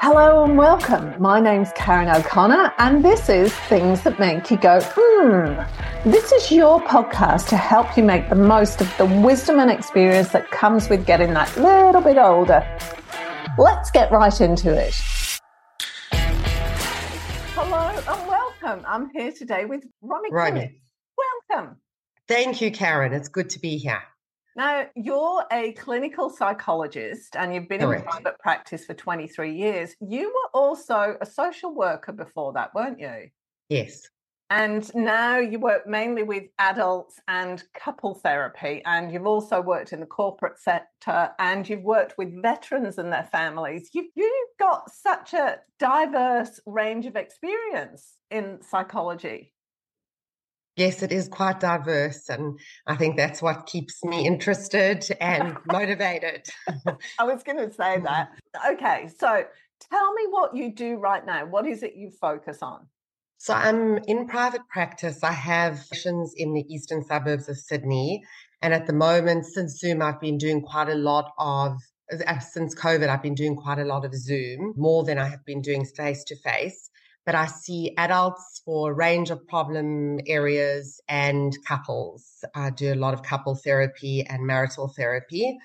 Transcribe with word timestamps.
Hello 0.00 0.44
and 0.44 0.56
welcome. 0.56 1.20
My 1.20 1.40
name's 1.40 1.72
Karen 1.74 2.08
O'Connor, 2.08 2.72
and 2.78 3.04
this 3.04 3.28
is 3.28 3.52
Things 3.52 4.02
That 4.02 4.16
Make 4.20 4.48
You 4.48 4.56
Go, 4.56 4.80
hmm. 4.80 6.08
This 6.08 6.30
is 6.30 6.52
your 6.52 6.80
podcast 6.82 7.48
to 7.48 7.56
help 7.56 7.96
you 7.96 8.04
make 8.04 8.28
the 8.28 8.36
most 8.36 8.80
of 8.80 8.96
the 8.96 9.06
wisdom 9.06 9.58
and 9.58 9.72
experience 9.72 10.28
that 10.28 10.48
comes 10.52 10.88
with 10.88 11.04
getting 11.04 11.34
that 11.34 11.54
little 11.56 12.00
bit 12.00 12.16
older. 12.16 12.64
Let's 13.58 13.90
get 13.90 14.12
right 14.12 14.40
into 14.40 14.72
it. 14.72 14.94
Hello 17.56 17.88
and 17.88 18.28
welcome. 18.28 18.84
I'm 18.86 19.10
here 19.10 19.32
today 19.32 19.64
with 19.64 19.84
Ronnie. 20.00 20.30
Ronnie. 20.30 20.80
Welcome. 21.50 21.76
Thank 22.28 22.60
you, 22.60 22.70
Karen. 22.70 23.12
It's 23.12 23.28
good 23.28 23.50
to 23.50 23.58
be 23.58 23.76
here. 23.76 24.04
Now, 24.58 24.86
you're 24.96 25.44
a 25.52 25.70
clinical 25.74 26.28
psychologist 26.28 27.36
and 27.36 27.54
you've 27.54 27.68
been 27.68 27.78
Correct. 27.78 28.02
in 28.02 28.10
private 28.10 28.40
practice 28.40 28.84
for 28.84 28.92
23 28.92 29.54
years. 29.54 29.94
You 30.00 30.34
were 30.34 30.50
also 30.60 31.16
a 31.20 31.26
social 31.26 31.72
worker 31.72 32.10
before 32.10 32.52
that, 32.54 32.74
weren't 32.74 32.98
you? 32.98 33.28
Yes. 33.68 34.02
And 34.50 34.92
now 34.96 35.38
you 35.38 35.60
work 35.60 35.86
mainly 35.86 36.24
with 36.24 36.42
adults 36.58 37.20
and 37.28 37.62
couple 37.72 38.16
therapy, 38.16 38.82
and 38.84 39.12
you've 39.12 39.28
also 39.28 39.60
worked 39.60 39.92
in 39.92 40.00
the 40.00 40.06
corporate 40.06 40.58
sector 40.58 41.30
and 41.38 41.68
you've 41.68 41.84
worked 41.84 42.18
with 42.18 42.42
veterans 42.42 42.98
and 42.98 43.12
their 43.12 43.28
families. 43.30 43.90
You've, 43.92 44.10
you've 44.16 44.58
got 44.58 44.90
such 44.90 45.34
a 45.34 45.58
diverse 45.78 46.58
range 46.66 47.06
of 47.06 47.14
experience 47.14 48.14
in 48.32 48.58
psychology. 48.68 49.52
Yes, 50.78 51.02
it 51.02 51.10
is 51.10 51.26
quite 51.26 51.58
diverse. 51.58 52.28
And 52.28 52.56
I 52.86 52.94
think 52.94 53.16
that's 53.16 53.42
what 53.42 53.66
keeps 53.66 54.04
me 54.04 54.24
interested 54.24 55.04
and 55.20 55.56
motivated. 55.66 56.46
I 57.18 57.24
was 57.24 57.42
going 57.42 57.58
to 57.58 57.74
say 57.74 57.98
that. 57.98 58.30
Okay. 58.70 59.08
So 59.18 59.44
tell 59.90 60.12
me 60.14 60.22
what 60.30 60.54
you 60.54 60.72
do 60.72 60.94
right 60.94 61.26
now. 61.26 61.46
What 61.46 61.66
is 61.66 61.82
it 61.82 61.96
you 61.96 62.12
focus 62.12 62.58
on? 62.62 62.86
So 63.38 63.54
I'm 63.54 63.98
in 64.06 64.28
private 64.28 64.68
practice. 64.68 65.24
I 65.24 65.32
have 65.32 65.80
sessions 65.80 66.32
in 66.36 66.54
the 66.54 66.64
eastern 66.72 67.02
suburbs 67.02 67.48
of 67.48 67.56
Sydney. 67.58 68.22
And 68.62 68.72
at 68.72 68.86
the 68.86 68.92
moment, 68.92 69.46
since 69.46 69.80
Zoom, 69.80 70.00
I've 70.00 70.20
been 70.20 70.38
doing 70.38 70.62
quite 70.62 70.88
a 70.88 70.94
lot 70.94 71.32
of 71.38 71.76
since 72.40 72.74
COVID, 72.74 73.08
I've 73.08 73.22
been 73.22 73.34
doing 73.34 73.54
quite 73.54 73.78
a 73.78 73.84
lot 73.84 74.04
of 74.06 74.14
Zoom, 74.14 74.72
more 74.78 75.04
than 75.04 75.18
I 75.18 75.28
have 75.28 75.44
been 75.44 75.60
doing 75.60 75.84
face 75.84 76.24
to 76.24 76.36
face 76.36 76.88
but 77.28 77.34
I 77.34 77.44
see 77.44 77.92
adults 77.98 78.62
for 78.64 78.90
a 78.90 78.94
range 78.94 79.28
of 79.28 79.46
problem 79.46 80.18
areas 80.26 80.98
and 81.10 81.54
couples. 81.66 82.42
I 82.54 82.70
do 82.70 82.94
a 82.94 82.94
lot 82.94 83.12
of 83.12 83.22
couple 83.22 83.54
therapy 83.54 84.24
and 84.24 84.46
marital 84.46 84.88
therapy. 84.88 85.58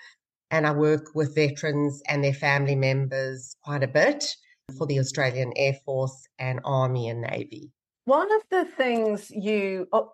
And 0.51 0.67
I 0.67 0.71
work 0.71 1.15
with 1.15 1.33
veterans 1.33 2.01
and 2.09 2.21
their 2.21 2.33
family 2.33 2.75
members 2.75 3.55
quite 3.63 3.81
a 3.81 3.87
bit 3.87 4.35
for 4.77 4.85
the 4.85 4.99
Australian 4.99 5.53
Air 5.55 5.75
Force 5.85 6.27
and 6.37 6.59
Army 6.65 7.07
and 7.07 7.21
Navy. 7.21 7.71
One 8.03 8.29
of 8.29 8.41
the 8.51 8.65
things 8.65 9.31
you, 9.31 9.87
oh, 9.93 10.11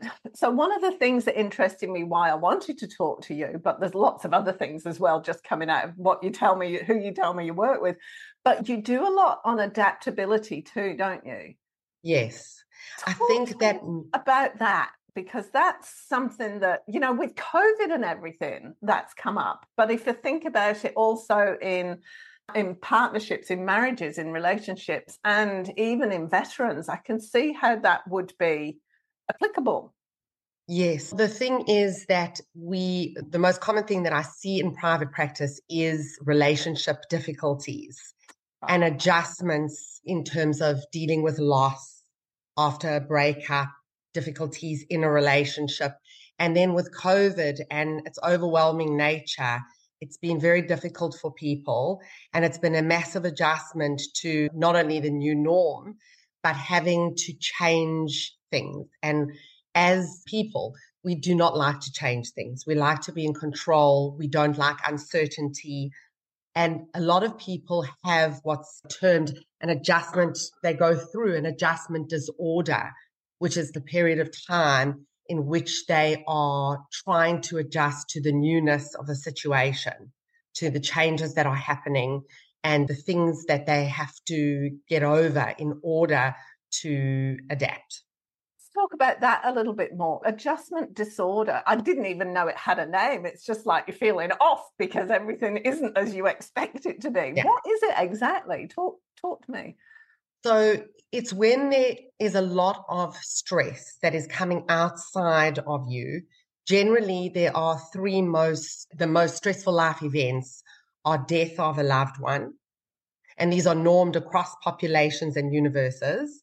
so 0.34 0.50
one 0.50 0.72
of 0.72 0.82
the 0.82 0.92
things 0.92 1.24
that 1.24 1.40
interested 1.40 1.88
me 1.88 2.04
why 2.04 2.28
I 2.28 2.34
wanted 2.34 2.76
to 2.78 2.86
talk 2.86 3.22
to 3.22 3.34
you, 3.34 3.58
but 3.64 3.80
there's 3.80 3.94
lots 3.94 4.26
of 4.26 4.34
other 4.34 4.52
things 4.52 4.84
as 4.84 5.00
well 5.00 5.22
just 5.22 5.42
coming 5.42 5.70
out 5.70 5.84
of 5.84 5.92
what 5.96 6.22
you 6.22 6.28
tell 6.28 6.54
me, 6.54 6.80
who 6.86 6.98
you 6.98 7.12
tell 7.12 7.32
me 7.32 7.46
you 7.46 7.54
work 7.54 7.80
with. 7.80 7.96
But 8.46 8.68
you 8.68 8.80
do 8.80 9.04
a 9.04 9.10
lot 9.10 9.40
on 9.44 9.58
adaptability 9.58 10.62
too, 10.62 10.94
don't 10.96 11.26
you? 11.26 11.54
Yes. 12.04 12.62
Talk 13.00 13.16
I 13.20 13.26
think 13.26 13.58
that 13.58 13.80
about 14.12 14.60
that 14.60 14.92
because 15.16 15.50
that's 15.50 15.92
something 16.08 16.60
that, 16.60 16.84
you 16.86 17.00
know, 17.00 17.12
with 17.12 17.34
COVID 17.34 17.92
and 17.92 18.04
everything, 18.04 18.74
that's 18.82 19.14
come 19.14 19.36
up. 19.36 19.66
But 19.76 19.90
if 19.90 20.06
you 20.06 20.12
think 20.12 20.44
about 20.44 20.84
it 20.84 20.92
also 20.94 21.56
in 21.60 21.98
in 22.54 22.76
partnerships, 22.76 23.50
in 23.50 23.64
marriages, 23.64 24.16
in 24.16 24.30
relationships, 24.30 25.18
and 25.24 25.76
even 25.76 26.12
in 26.12 26.28
veterans, 26.28 26.88
I 26.88 26.98
can 26.98 27.18
see 27.18 27.52
how 27.52 27.74
that 27.80 28.06
would 28.06 28.32
be 28.38 28.78
applicable. 29.28 29.92
Yes. 30.68 31.10
The 31.10 31.26
thing 31.26 31.64
is 31.66 32.06
that 32.06 32.40
we, 32.54 33.16
the 33.30 33.40
most 33.40 33.60
common 33.60 33.82
thing 33.82 34.04
that 34.04 34.12
I 34.12 34.22
see 34.22 34.60
in 34.60 34.72
private 34.72 35.10
practice 35.10 35.60
is 35.68 36.16
relationship 36.24 36.98
difficulties 37.10 38.14
and 38.68 38.84
adjustments 38.84 40.00
in 40.04 40.24
terms 40.24 40.60
of 40.60 40.78
dealing 40.92 41.22
with 41.22 41.38
loss 41.38 42.02
after 42.56 42.96
a 42.96 43.00
breakup, 43.00 43.68
difficulties 44.14 44.84
in 44.88 45.04
a 45.04 45.10
relationship. 45.10 45.92
And 46.38 46.56
then 46.56 46.74
with 46.74 46.94
COVID 46.94 47.60
and 47.70 48.06
its 48.06 48.18
overwhelming 48.24 48.96
nature, 48.96 49.60
it's 50.00 50.18
been 50.18 50.40
very 50.40 50.62
difficult 50.62 51.18
for 51.20 51.32
people. 51.32 52.00
And 52.32 52.44
it's 52.44 52.58
been 52.58 52.74
a 52.74 52.82
massive 52.82 53.24
adjustment 53.24 54.02
to 54.22 54.48
not 54.54 54.76
only 54.76 55.00
the 55.00 55.10
new 55.10 55.34
norm, 55.34 55.96
but 56.42 56.54
having 56.54 57.14
to 57.16 57.32
change 57.40 58.34
things. 58.50 58.86
And 59.02 59.32
as 59.74 60.22
people, 60.26 60.74
we 61.02 61.14
do 61.14 61.34
not 61.34 61.56
like 61.56 61.80
to 61.80 61.92
change 61.92 62.30
things. 62.30 62.64
We 62.66 62.74
like 62.74 63.00
to 63.02 63.12
be 63.12 63.24
in 63.24 63.34
control. 63.34 64.16
We 64.18 64.28
don't 64.28 64.58
like 64.58 64.76
uncertainty. 64.86 65.90
And 66.56 66.86
a 66.94 67.02
lot 67.02 67.22
of 67.22 67.36
people 67.36 67.86
have 68.02 68.40
what's 68.42 68.80
termed 68.98 69.38
an 69.60 69.68
adjustment, 69.68 70.38
they 70.62 70.72
go 70.72 70.96
through 70.96 71.36
an 71.36 71.44
adjustment 71.44 72.08
disorder, 72.08 72.92
which 73.38 73.58
is 73.58 73.72
the 73.72 73.82
period 73.82 74.20
of 74.20 74.32
time 74.48 75.06
in 75.26 75.44
which 75.44 75.84
they 75.86 76.24
are 76.26 76.82
trying 77.04 77.42
to 77.42 77.58
adjust 77.58 78.08
to 78.08 78.22
the 78.22 78.32
newness 78.32 78.94
of 78.94 79.06
the 79.06 79.14
situation, 79.14 80.12
to 80.54 80.70
the 80.70 80.80
changes 80.80 81.34
that 81.34 81.44
are 81.44 81.54
happening, 81.54 82.22
and 82.64 82.88
the 82.88 82.94
things 82.94 83.44
that 83.48 83.66
they 83.66 83.84
have 83.84 84.14
to 84.28 84.70
get 84.88 85.02
over 85.02 85.54
in 85.58 85.78
order 85.82 86.34
to 86.80 87.36
adapt 87.50 88.02
talk 88.76 88.92
about 88.92 89.20
that 89.20 89.42
a 89.44 89.52
little 89.52 89.72
bit 89.72 89.96
more. 89.96 90.20
Adjustment 90.24 90.94
disorder. 90.94 91.62
I 91.66 91.76
didn't 91.76 92.06
even 92.06 92.32
know 92.32 92.46
it 92.46 92.56
had 92.56 92.78
a 92.78 92.86
name. 92.86 93.26
It's 93.26 93.44
just 93.44 93.66
like 93.66 93.84
you're 93.88 93.96
feeling 93.96 94.30
off 94.40 94.68
because 94.78 95.10
everything 95.10 95.56
isn't 95.58 95.96
as 95.96 96.14
you 96.14 96.26
expect 96.26 96.86
it 96.86 97.00
to 97.02 97.10
be. 97.10 97.32
Yeah. 97.34 97.46
What 97.46 97.62
is 97.66 97.82
it 97.82 97.94
exactly? 97.96 98.68
Talk 98.68 99.00
talk 99.20 99.44
to 99.46 99.52
me. 99.52 99.76
So 100.44 100.82
it's 101.12 101.32
when 101.32 101.70
there 101.70 101.96
is 102.18 102.34
a 102.34 102.40
lot 102.40 102.84
of 102.88 103.16
stress 103.16 103.96
that 104.02 104.14
is 104.14 104.26
coming 104.26 104.64
outside 104.68 105.58
of 105.60 105.86
you. 105.88 106.22
Generally, 106.68 107.30
there 107.34 107.56
are 107.56 107.80
three 107.92 108.22
most 108.22 108.88
the 108.96 109.06
most 109.06 109.36
stressful 109.36 109.72
life 109.72 110.02
events 110.02 110.62
are 111.04 111.24
death 111.26 111.58
of 111.58 111.78
a 111.78 111.82
loved 111.82 112.20
one. 112.20 112.52
And 113.38 113.52
these 113.52 113.66
are 113.66 113.74
normed 113.74 114.16
across 114.16 114.54
populations 114.62 115.36
and 115.36 115.54
universes. 115.54 116.42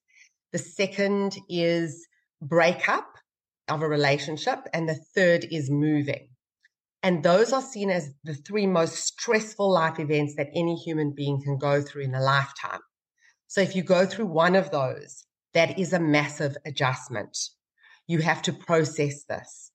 The 0.51 0.59
second 0.59 1.35
is 1.49 2.07
breakup 2.47 3.07
of 3.67 3.81
a 3.81 3.87
relationship, 3.87 4.59
and 4.73 4.87
the 4.87 4.99
third 5.15 5.45
is 5.49 5.69
moving. 5.69 6.27
And 7.01 7.23
those 7.23 7.51
are 7.51 7.61
seen 7.61 7.89
as 7.89 8.13
the 8.23 8.33
three 8.33 8.65
most 8.65 8.95
stressful 8.95 9.71
life 9.71 9.99
events 9.99 10.35
that 10.35 10.49
any 10.55 10.75
human 10.75 11.13
being 11.15 11.41
can 11.41 11.57
go 11.57 11.81
through 11.81 12.03
in 12.03 12.15
a 12.15 12.21
lifetime. 12.21 12.79
So 13.47 13.61
if 13.61 13.75
you 13.75 13.83
go 13.83 14.05
through 14.05 14.27
one 14.27 14.55
of 14.55 14.71
those, 14.71 15.25
that 15.53 15.77
is 15.77 15.93
a 15.93 15.99
massive 15.99 16.55
adjustment. 16.65 17.37
You 18.07 18.19
have 18.19 18.41
to 18.43 18.53
process 18.53 19.25
this. 19.25 19.71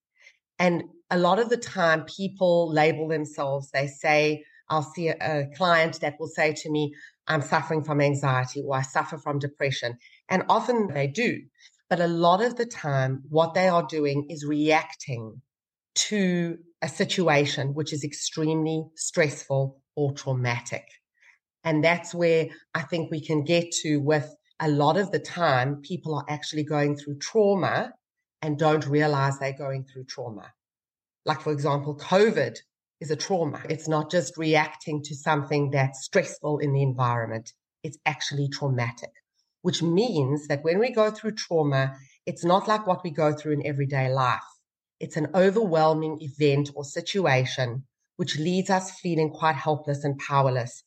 And 0.58 0.84
a 1.10 1.18
lot 1.18 1.38
of 1.38 1.50
the 1.50 1.56
time, 1.56 2.04
people 2.04 2.72
label 2.72 3.08
themselves, 3.08 3.70
they 3.70 3.86
say, 3.86 4.44
I'll 4.68 4.82
see 4.82 5.08
a, 5.08 5.16
a 5.20 5.46
client 5.56 6.00
that 6.00 6.16
will 6.18 6.28
say 6.28 6.52
to 6.52 6.70
me, 6.70 6.94
I'm 7.26 7.42
suffering 7.42 7.84
from 7.84 8.00
anxiety 8.00 8.62
or 8.66 8.76
I 8.76 8.82
suffer 8.82 9.18
from 9.18 9.38
depression. 9.38 9.98
And 10.28 10.44
often 10.48 10.88
they 10.92 11.06
do. 11.06 11.42
But 11.90 12.00
a 12.00 12.06
lot 12.06 12.42
of 12.42 12.56
the 12.56 12.66
time, 12.66 13.22
what 13.28 13.54
they 13.54 13.68
are 13.68 13.86
doing 13.86 14.26
is 14.28 14.44
reacting 14.44 15.40
to 15.94 16.58
a 16.82 16.88
situation 16.88 17.74
which 17.74 17.92
is 17.92 18.04
extremely 18.04 18.84
stressful 18.94 19.80
or 19.96 20.12
traumatic. 20.12 20.84
And 21.64 21.82
that's 21.82 22.14
where 22.14 22.48
I 22.74 22.82
think 22.82 23.10
we 23.10 23.24
can 23.24 23.42
get 23.42 23.72
to 23.82 23.98
with 23.98 24.34
a 24.60 24.68
lot 24.68 24.96
of 24.96 25.10
the 25.12 25.18
time, 25.18 25.80
people 25.82 26.14
are 26.14 26.24
actually 26.28 26.64
going 26.64 26.96
through 26.96 27.18
trauma 27.18 27.92
and 28.42 28.58
don't 28.58 28.86
realize 28.86 29.38
they're 29.38 29.52
going 29.52 29.84
through 29.84 30.04
trauma. 30.04 30.52
Like, 31.24 31.40
for 31.40 31.52
example, 31.52 31.96
COVID 31.96 32.56
is 33.00 33.10
a 33.10 33.16
trauma. 33.16 33.62
It's 33.68 33.88
not 33.88 34.10
just 34.10 34.36
reacting 34.36 35.02
to 35.04 35.14
something 35.14 35.70
that's 35.70 36.04
stressful 36.04 36.58
in 36.58 36.72
the 36.72 36.82
environment, 36.82 37.52
it's 37.82 37.98
actually 38.06 38.48
traumatic 38.48 39.10
which 39.62 39.82
means 39.82 40.48
that 40.48 40.62
when 40.62 40.78
we 40.78 40.92
go 40.92 41.10
through 41.10 41.32
trauma, 41.32 41.96
it's 42.26 42.44
not 42.44 42.68
like 42.68 42.86
what 42.86 43.02
we 43.04 43.10
go 43.10 43.32
through 43.32 43.52
in 43.52 43.66
everyday 43.66 44.12
life. 44.12 44.40
It's 45.00 45.16
an 45.16 45.28
overwhelming 45.34 46.18
event 46.20 46.70
or 46.74 46.84
situation 46.84 47.84
which 48.16 48.36
leaves 48.36 48.68
us 48.68 48.98
feeling 48.98 49.30
quite 49.30 49.54
helpless 49.54 50.02
and 50.02 50.18
powerless. 50.18 50.82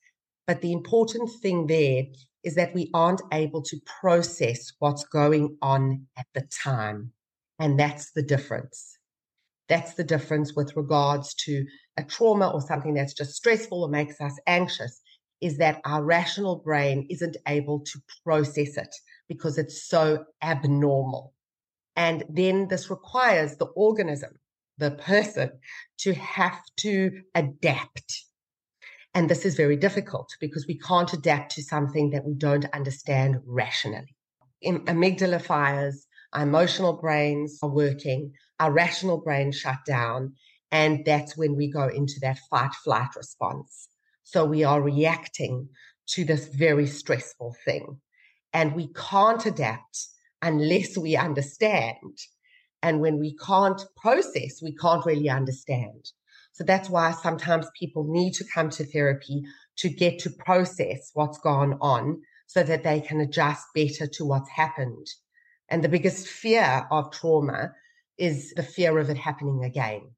But 0.45 0.62
the 0.62 0.73
important 0.73 1.29
thing 1.41 1.68
there 1.68 2.03
is 2.44 2.56
that 2.56 2.73
we 2.73 2.89
aren't 2.94 3.21
able 3.31 3.62
to 3.63 3.79
process 4.01 4.74
what's 4.79 5.06
going 5.06 5.57
on 5.62 6.07
at 6.17 6.25
the 6.33 6.41
time. 6.63 7.13
And 7.57 7.79
that's 7.79 8.12
the 8.12 8.21
difference. 8.21 8.97
That's 9.69 9.94
the 9.94 10.03
difference 10.03 10.53
with 10.56 10.75
regards 10.75 11.33
to 11.45 11.65
a 11.95 12.03
trauma 12.03 12.50
or 12.50 12.59
something 12.59 12.95
that's 12.95 13.13
just 13.13 13.35
stressful 13.35 13.83
or 13.83 13.89
makes 13.89 14.19
us 14.19 14.38
anxious 14.45 15.00
is 15.41 15.57
that 15.57 15.81
our 15.85 16.03
rational 16.03 16.57
brain 16.57 17.07
isn't 17.09 17.38
able 17.47 17.79
to 17.79 17.99
process 18.23 18.77
it 18.77 18.95
because 19.27 19.57
it's 19.57 19.88
so 19.88 20.25
abnormal. 20.41 21.33
And 21.95 22.23
then 22.29 22.67
this 22.67 22.89
requires 22.89 23.57
the 23.57 23.65
organism, 23.65 24.39
the 24.77 24.91
person, 24.91 25.51
to 25.99 26.13
have 26.13 26.61
to 26.77 27.21
adapt. 27.35 28.23
And 29.13 29.29
this 29.29 29.45
is 29.45 29.55
very 29.55 29.75
difficult 29.75 30.29
because 30.39 30.65
we 30.67 30.77
can't 30.77 31.11
adapt 31.11 31.53
to 31.55 31.63
something 31.63 32.11
that 32.11 32.23
we 32.23 32.33
don't 32.33 32.65
understand 32.73 33.38
rationally. 33.45 34.15
In 34.61 34.85
amygdala 34.85 35.41
fires, 35.41 36.07
our 36.33 36.43
emotional 36.43 36.93
brains 36.93 37.59
are 37.61 37.69
working, 37.69 38.31
our 38.59 38.71
rational 38.71 39.19
brain 39.19 39.51
shut 39.51 39.79
down, 39.85 40.33
and 40.71 41.03
that's 41.05 41.35
when 41.35 41.57
we 41.57 41.69
go 41.69 41.88
into 41.88 42.13
that 42.21 42.39
fight 42.49 42.73
flight 42.75 43.09
response. 43.17 43.89
So 44.31 44.45
we 44.45 44.63
are 44.63 44.81
reacting 44.81 45.67
to 46.11 46.23
this 46.23 46.47
very 46.47 46.87
stressful 46.87 47.53
thing. 47.65 47.99
And 48.53 48.73
we 48.73 48.87
can't 48.93 49.45
adapt 49.45 50.07
unless 50.41 50.97
we 50.97 51.17
understand. 51.17 52.17
And 52.81 53.01
when 53.01 53.19
we 53.19 53.35
can't 53.45 53.81
process, 53.97 54.61
we 54.63 54.73
can't 54.73 55.05
really 55.05 55.29
understand. 55.29 56.11
So 56.53 56.63
that's 56.63 56.89
why 56.89 57.11
sometimes 57.11 57.67
people 57.77 58.05
need 58.07 58.31
to 58.35 58.45
come 58.53 58.69
to 58.69 58.85
therapy 58.85 59.43
to 59.79 59.89
get 59.89 60.19
to 60.19 60.29
process 60.29 61.11
what's 61.13 61.39
gone 61.39 61.77
on 61.81 62.21
so 62.47 62.63
that 62.63 62.85
they 62.85 63.01
can 63.01 63.19
adjust 63.19 63.65
better 63.75 64.07
to 64.07 64.25
what's 64.25 64.49
happened. 64.49 65.07
And 65.67 65.83
the 65.83 65.89
biggest 65.89 66.25
fear 66.25 66.87
of 66.89 67.11
trauma 67.11 67.73
is 68.17 68.53
the 68.53 68.63
fear 68.63 68.97
of 68.97 69.09
it 69.09 69.17
happening 69.17 69.65
again. 69.65 70.11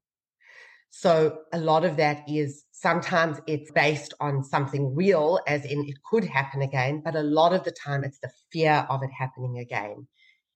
So 0.96 1.40
a 1.52 1.58
lot 1.58 1.84
of 1.84 1.96
that 1.96 2.22
is 2.28 2.64
sometimes 2.70 3.40
it's 3.48 3.72
based 3.72 4.14
on 4.20 4.44
something 4.44 4.94
real, 4.94 5.40
as 5.44 5.64
in 5.64 5.84
it 5.88 5.96
could 6.08 6.22
happen 6.22 6.62
again, 6.62 7.02
but 7.04 7.16
a 7.16 7.22
lot 7.22 7.52
of 7.52 7.64
the 7.64 7.72
time 7.72 8.04
it's 8.04 8.20
the 8.20 8.30
fear 8.52 8.86
of 8.88 9.02
it 9.02 9.10
happening 9.10 9.58
again. 9.58 10.06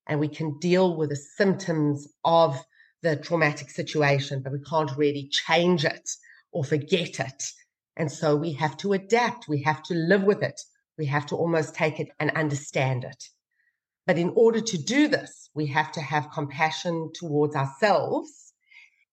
And 0.06 0.20
we 0.20 0.28
can 0.28 0.56
deal 0.60 0.96
with 0.96 1.10
the 1.10 1.16
symptoms 1.16 2.06
of 2.24 2.56
the 3.02 3.16
traumatic 3.16 3.68
situation, 3.68 4.40
but 4.40 4.52
we 4.52 4.60
can't 4.60 4.96
really 4.96 5.28
change 5.28 5.84
it 5.84 6.08
or 6.52 6.62
forget 6.62 7.18
it. 7.18 7.42
And 7.96 8.10
so 8.10 8.36
we 8.36 8.52
have 8.52 8.76
to 8.78 8.92
adapt. 8.92 9.48
We 9.48 9.62
have 9.64 9.82
to 9.82 9.94
live 9.94 10.22
with 10.22 10.44
it. 10.44 10.60
We 10.96 11.06
have 11.06 11.26
to 11.26 11.36
almost 11.36 11.74
take 11.74 11.98
it 11.98 12.10
and 12.20 12.30
understand 12.30 13.02
it. 13.02 13.24
But 14.06 14.18
in 14.18 14.32
order 14.36 14.60
to 14.60 14.78
do 14.78 15.08
this, 15.08 15.50
we 15.52 15.66
have 15.66 15.90
to 15.92 16.00
have 16.00 16.30
compassion 16.30 17.10
towards 17.12 17.56
ourselves 17.56 18.47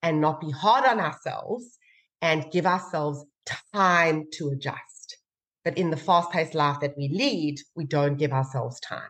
and 0.06 0.22
not 0.22 0.40
be 0.40 0.52
hard 0.52 0.86
on 0.86 1.00
ourselves 1.00 1.80
and 2.22 2.46
give 2.52 2.68
ourselves 2.68 3.25
time 3.74 4.25
to 4.34 4.50
adjust. 4.50 5.18
But 5.66 5.80
in 5.80 5.90
the 5.90 5.98
fast 5.98 6.31
paced 6.31 6.54
life 6.54 6.80
that 6.81 6.96
we 6.96 7.10
lead, 7.10 7.60
we 7.75 7.86
don't 7.86 8.16
give 8.16 8.31
ourselves 8.31 8.80
time. 8.80 9.10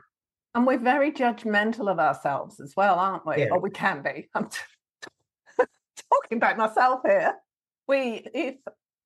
And 0.55 0.65
we're 0.65 0.79
very 0.79 1.11
judgmental 1.11 1.91
of 1.91 1.99
ourselves 1.99 2.61
as 2.61 2.73
well, 2.77 2.95
aren't 2.95 3.27
we? 3.27 3.39
Yeah. 3.39 3.49
Or 3.51 3.59
we 3.59 3.71
can 3.71 4.01
be. 4.03 4.29
I'm 4.35 4.47
t- 4.47 5.65
talking 6.09 6.37
about 6.37 6.57
myself 6.57 7.01
here. 7.05 7.33
We, 7.89 8.25
if 8.33 8.55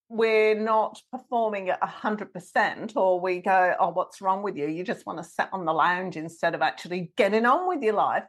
we're 0.10 0.60
not 0.60 1.02
performing 1.12 1.70
at 1.70 1.82
100% 1.82 2.96
or 2.96 3.20
we 3.20 3.40
go, 3.40 3.74
oh, 3.80 3.90
what's 3.90 4.22
wrong 4.22 4.44
with 4.44 4.58
you? 4.58 4.68
You 4.68 4.84
just 4.84 5.08
want 5.08 5.18
to 5.18 5.24
sit 5.24 5.48
on 5.52 5.66
the 5.66 5.74
lounge 5.74 6.18
instead 6.18 6.54
of 6.54 6.62
actually 6.62 7.14
getting 7.18 7.48
on 7.48 7.68
with 7.68 7.82
your 7.82 7.96
life 7.96 8.26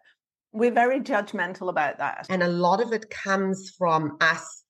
we're 0.52 0.72
very 0.72 1.00
judgmental 1.00 1.68
about 1.68 1.98
that. 1.98 2.26
And 2.28 2.42
a 2.42 2.48
lot 2.48 2.80
of 2.80 2.92
it 2.92 3.10
comes 3.10 3.72
from 3.76 4.16
us. 4.20 4.64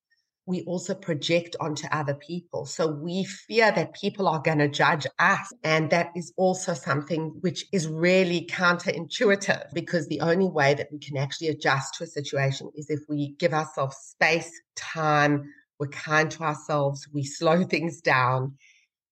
We 0.46 0.62
also 0.62 0.94
project 0.94 1.54
onto 1.60 1.86
other 1.92 2.14
people. 2.14 2.66
So 2.66 2.88
we 2.88 3.24
fear 3.24 3.70
that 3.70 3.94
people 3.94 4.26
are 4.26 4.40
going 4.40 4.58
to 4.58 4.68
judge 4.68 5.06
us. 5.18 5.52
And 5.62 5.90
that 5.90 6.10
is 6.16 6.32
also 6.36 6.74
something 6.74 7.36
which 7.40 7.64
is 7.72 7.86
really 7.86 8.46
counterintuitive 8.50 9.72
because 9.72 10.08
the 10.08 10.20
only 10.20 10.48
way 10.48 10.74
that 10.74 10.88
we 10.90 10.98
can 10.98 11.16
actually 11.16 11.48
adjust 11.48 11.94
to 11.94 12.04
a 12.04 12.08
situation 12.08 12.70
is 12.74 12.90
if 12.90 13.00
we 13.08 13.36
give 13.38 13.54
ourselves 13.54 13.96
space, 13.96 14.50
time, 14.76 15.44
we're 15.78 15.88
kind 15.88 16.30
to 16.32 16.42
ourselves, 16.42 17.08
we 17.12 17.22
slow 17.22 17.64
things 17.70 18.00
down, 18.00 18.56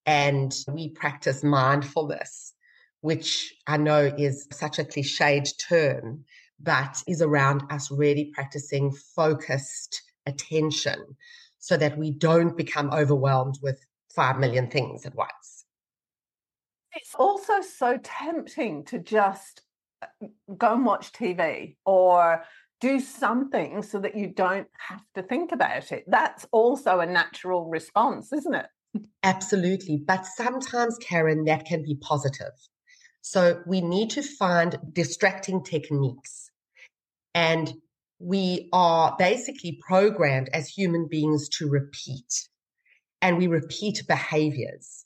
and 0.07 0.55
we 0.73 0.91
practice 0.91 1.45
mindfulness, 1.45 2.53
which 3.01 3.55
I 3.67 3.77
know 3.77 4.13
is 4.19 4.49
such 4.51 4.79
a 4.79 4.85
cliched 4.85 5.53
term 5.69 6.25
but 6.61 7.03
is 7.07 7.23
around 7.23 7.63
us 7.71 7.91
really 7.91 8.31
practicing 8.35 8.91
focused 8.91 10.03
attention 10.27 11.17
so 11.59 11.77
that 11.77 11.99
we 11.99 12.11
don't 12.11 12.57
become 12.57 12.91
overwhelmed 12.93 13.59
with 13.63 13.85
5 14.15 14.39
million 14.39 14.69
things 14.69 15.07
at 15.07 15.15
once. 15.15 15.65
It's 16.95 17.15
also 17.15 17.61
so 17.61 17.99
tempting 18.03 18.85
to 18.87 18.99
just 18.99 19.63
uh, 20.03 20.27
go 20.57 20.75
and 20.75 20.85
watch 20.85 21.13
TV 21.13 21.77
or 21.85 22.43
do 22.81 23.01
something 23.01 23.83
so 23.83 23.99
that 23.99 24.17
you 24.17 24.29
don't 24.29 24.69
have 24.79 25.03
to 25.15 25.23
think 25.23 25.53
about 25.53 25.93
it. 25.93 26.05
That's 26.07 26.47
also 26.53 27.01
a 27.01 27.07
natural 27.07 27.67
response, 27.67 28.33
isn't 28.33 28.55
it? 28.55 28.67
Absolutely. 29.23 29.99
But 29.99 30.27
sometimes, 30.27 30.97
Karen, 30.99 31.45
that 31.45 31.67
can 31.67 31.83
be 31.83 31.97
positive. 31.97 32.53
So 33.31 33.63
we 33.67 33.83
need 33.83 34.09
to 34.13 34.23
find 34.23 34.79
distracting 34.95 35.63
techniques 35.63 36.51
and 37.35 37.71
we 38.19 38.71
are 38.73 39.17
basically 39.19 39.79
programmed 39.87 40.49
as 40.55 40.67
human 40.67 41.09
beings 41.09 41.51
to 41.59 41.69
repeat. 41.69 42.49
And 43.21 43.37
we 43.37 43.47
repeat 43.47 44.05
behaviors. 44.09 45.05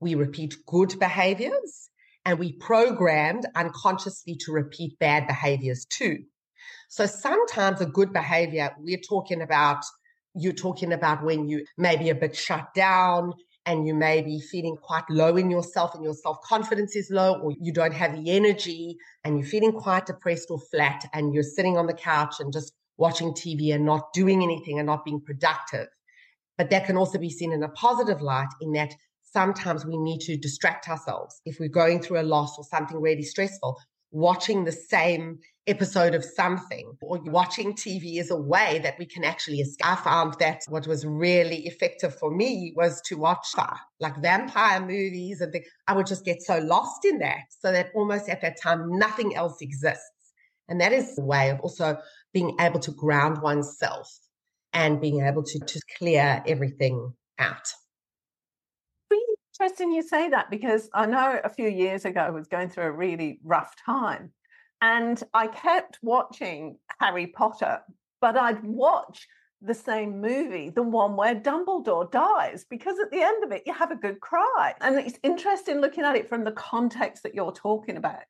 We 0.00 0.16
repeat 0.16 0.56
good 0.66 0.98
behaviors 0.98 1.90
and 2.24 2.40
we 2.40 2.54
programmed 2.54 3.46
unconsciously 3.54 4.34
to 4.40 4.50
repeat 4.50 4.98
bad 4.98 5.28
behaviors 5.28 5.84
too. 5.84 6.24
So 6.88 7.06
sometimes 7.06 7.80
a 7.80 7.86
good 7.86 8.12
behavior, 8.12 8.74
we're 8.80 8.98
talking 9.08 9.42
about, 9.42 9.84
you're 10.34 10.54
talking 10.54 10.92
about 10.92 11.22
when 11.22 11.48
you 11.48 11.64
maybe 11.78 12.10
a 12.10 12.16
bit 12.16 12.34
shut 12.34 12.74
down, 12.74 13.32
and 13.66 13.86
you 13.86 13.94
may 13.94 14.20
be 14.20 14.40
feeling 14.40 14.76
quite 14.76 15.04
low 15.08 15.36
in 15.36 15.50
yourself 15.50 15.94
and 15.94 16.04
your 16.04 16.14
self 16.14 16.40
confidence 16.42 16.96
is 16.96 17.10
low, 17.10 17.38
or 17.40 17.52
you 17.60 17.72
don't 17.72 17.94
have 17.94 18.14
the 18.14 18.30
energy 18.30 18.96
and 19.24 19.38
you're 19.38 19.48
feeling 19.48 19.72
quite 19.72 20.06
depressed 20.06 20.50
or 20.50 20.58
flat, 20.58 21.04
and 21.12 21.34
you're 21.34 21.42
sitting 21.42 21.76
on 21.76 21.86
the 21.86 21.94
couch 21.94 22.36
and 22.40 22.52
just 22.52 22.72
watching 22.96 23.32
TV 23.32 23.74
and 23.74 23.84
not 23.84 24.12
doing 24.12 24.42
anything 24.42 24.78
and 24.78 24.86
not 24.86 25.04
being 25.04 25.20
productive. 25.20 25.88
But 26.56 26.70
that 26.70 26.86
can 26.86 26.96
also 26.96 27.18
be 27.18 27.30
seen 27.30 27.52
in 27.52 27.62
a 27.62 27.68
positive 27.70 28.20
light 28.20 28.48
in 28.60 28.72
that 28.72 28.94
sometimes 29.22 29.84
we 29.84 29.96
need 29.96 30.20
to 30.20 30.36
distract 30.36 30.88
ourselves. 30.88 31.40
If 31.44 31.58
we're 31.58 31.68
going 31.68 32.00
through 32.00 32.20
a 32.20 32.22
loss 32.22 32.56
or 32.56 32.64
something 32.64 33.00
really 33.00 33.24
stressful, 33.24 33.76
watching 34.12 34.64
the 34.64 34.72
same 34.72 35.40
episode 35.66 36.14
of 36.14 36.24
something 36.24 36.92
or 37.02 37.18
watching 37.24 37.72
TV 37.72 38.18
is 38.18 38.30
a 38.30 38.36
way 38.36 38.80
that 38.82 38.98
we 38.98 39.06
can 39.06 39.24
actually 39.24 39.60
escape. 39.60 39.86
I 39.86 39.96
found 39.96 40.34
that 40.38 40.62
what 40.68 40.86
was 40.86 41.06
really 41.06 41.66
effective 41.66 42.14
for 42.18 42.30
me 42.30 42.74
was 42.76 43.00
to 43.06 43.16
watch 43.16 43.46
uh, 43.56 43.74
like 44.00 44.20
vampire 44.20 44.80
movies 44.80 45.40
and 45.40 45.52
things. 45.52 45.66
I 45.88 45.94
would 45.94 46.06
just 46.06 46.24
get 46.24 46.42
so 46.42 46.58
lost 46.58 47.04
in 47.04 47.18
that 47.18 47.44
so 47.50 47.72
that 47.72 47.90
almost 47.94 48.28
at 48.28 48.42
that 48.42 48.60
time 48.60 48.98
nothing 48.98 49.34
else 49.34 49.60
exists. 49.60 50.10
And 50.68 50.80
that 50.80 50.92
is 50.92 51.18
a 51.18 51.24
way 51.24 51.50
of 51.50 51.60
also 51.60 51.98
being 52.32 52.56
able 52.60 52.80
to 52.80 52.90
ground 52.90 53.40
oneself 53.42 54.08
and 54.72 55.00
being 55.00 55.20
able 55.20 55.42
to, 55.44 55.58
to 55.58 55.80
clear 55.98 56.42
everything 56.46 57.12
out 57.38 57.68
interesting 59.60 59.92
you 59.92 60.02
say 60.02 60.28
that 60.28 60.50
because 60.50 60.90
I 60.94 61.06
know 61.06 61.40
a 61.44 61.48
few 61.48 61.68
years 61.68 62.04
ago 62.04 62.20
I 62.20 62.30
was 62.30 62.48
going 62.48 62.68
through 62.68 62.84
a 62.84 62.92
really 62.92 63.38
rough 63.44 63.72
time 63.84 64.32
and 64.84 65.22
I 65.32 65.46
kept 65.46 65.98
watching 66.02 66.76
Harry 67.00 67.28
Potter, 67.28 67.80
but 68.20 68.36
I'd 68.36 68.62
watch 68.62 69.26
the 69.62 69.72
same 69.72 70.20
movie, 70.20 70.68
the 70.68 70.82
one 70.82 71.16
where 71.16 71.34
Dumbledore 71.34 72.10
dies, 72.10 72.66
because 72.68 72.98
at 72.98 73.10
the 73.10 73.22
end 73.22 73.44
of 73.44 73.50
it, 73.50 73.62
you 73.64 73.72
have 73.72 73.90
a 73.90 73.96
good 73.96 74.20
cry. 74.20 74.74
And 74.82 74.96
it's 74.98 75.18
interesting 75.22 75.80
looking 75.80 76.04
at 76.04 76.16
it 76.16 76.28
from 76.28 76.44
the 76.44 76.52
context 76.52 77.22
that 77.22 77.34
you're 77.34 77.52
talking 77.52 77.96
about. 77.96 78.24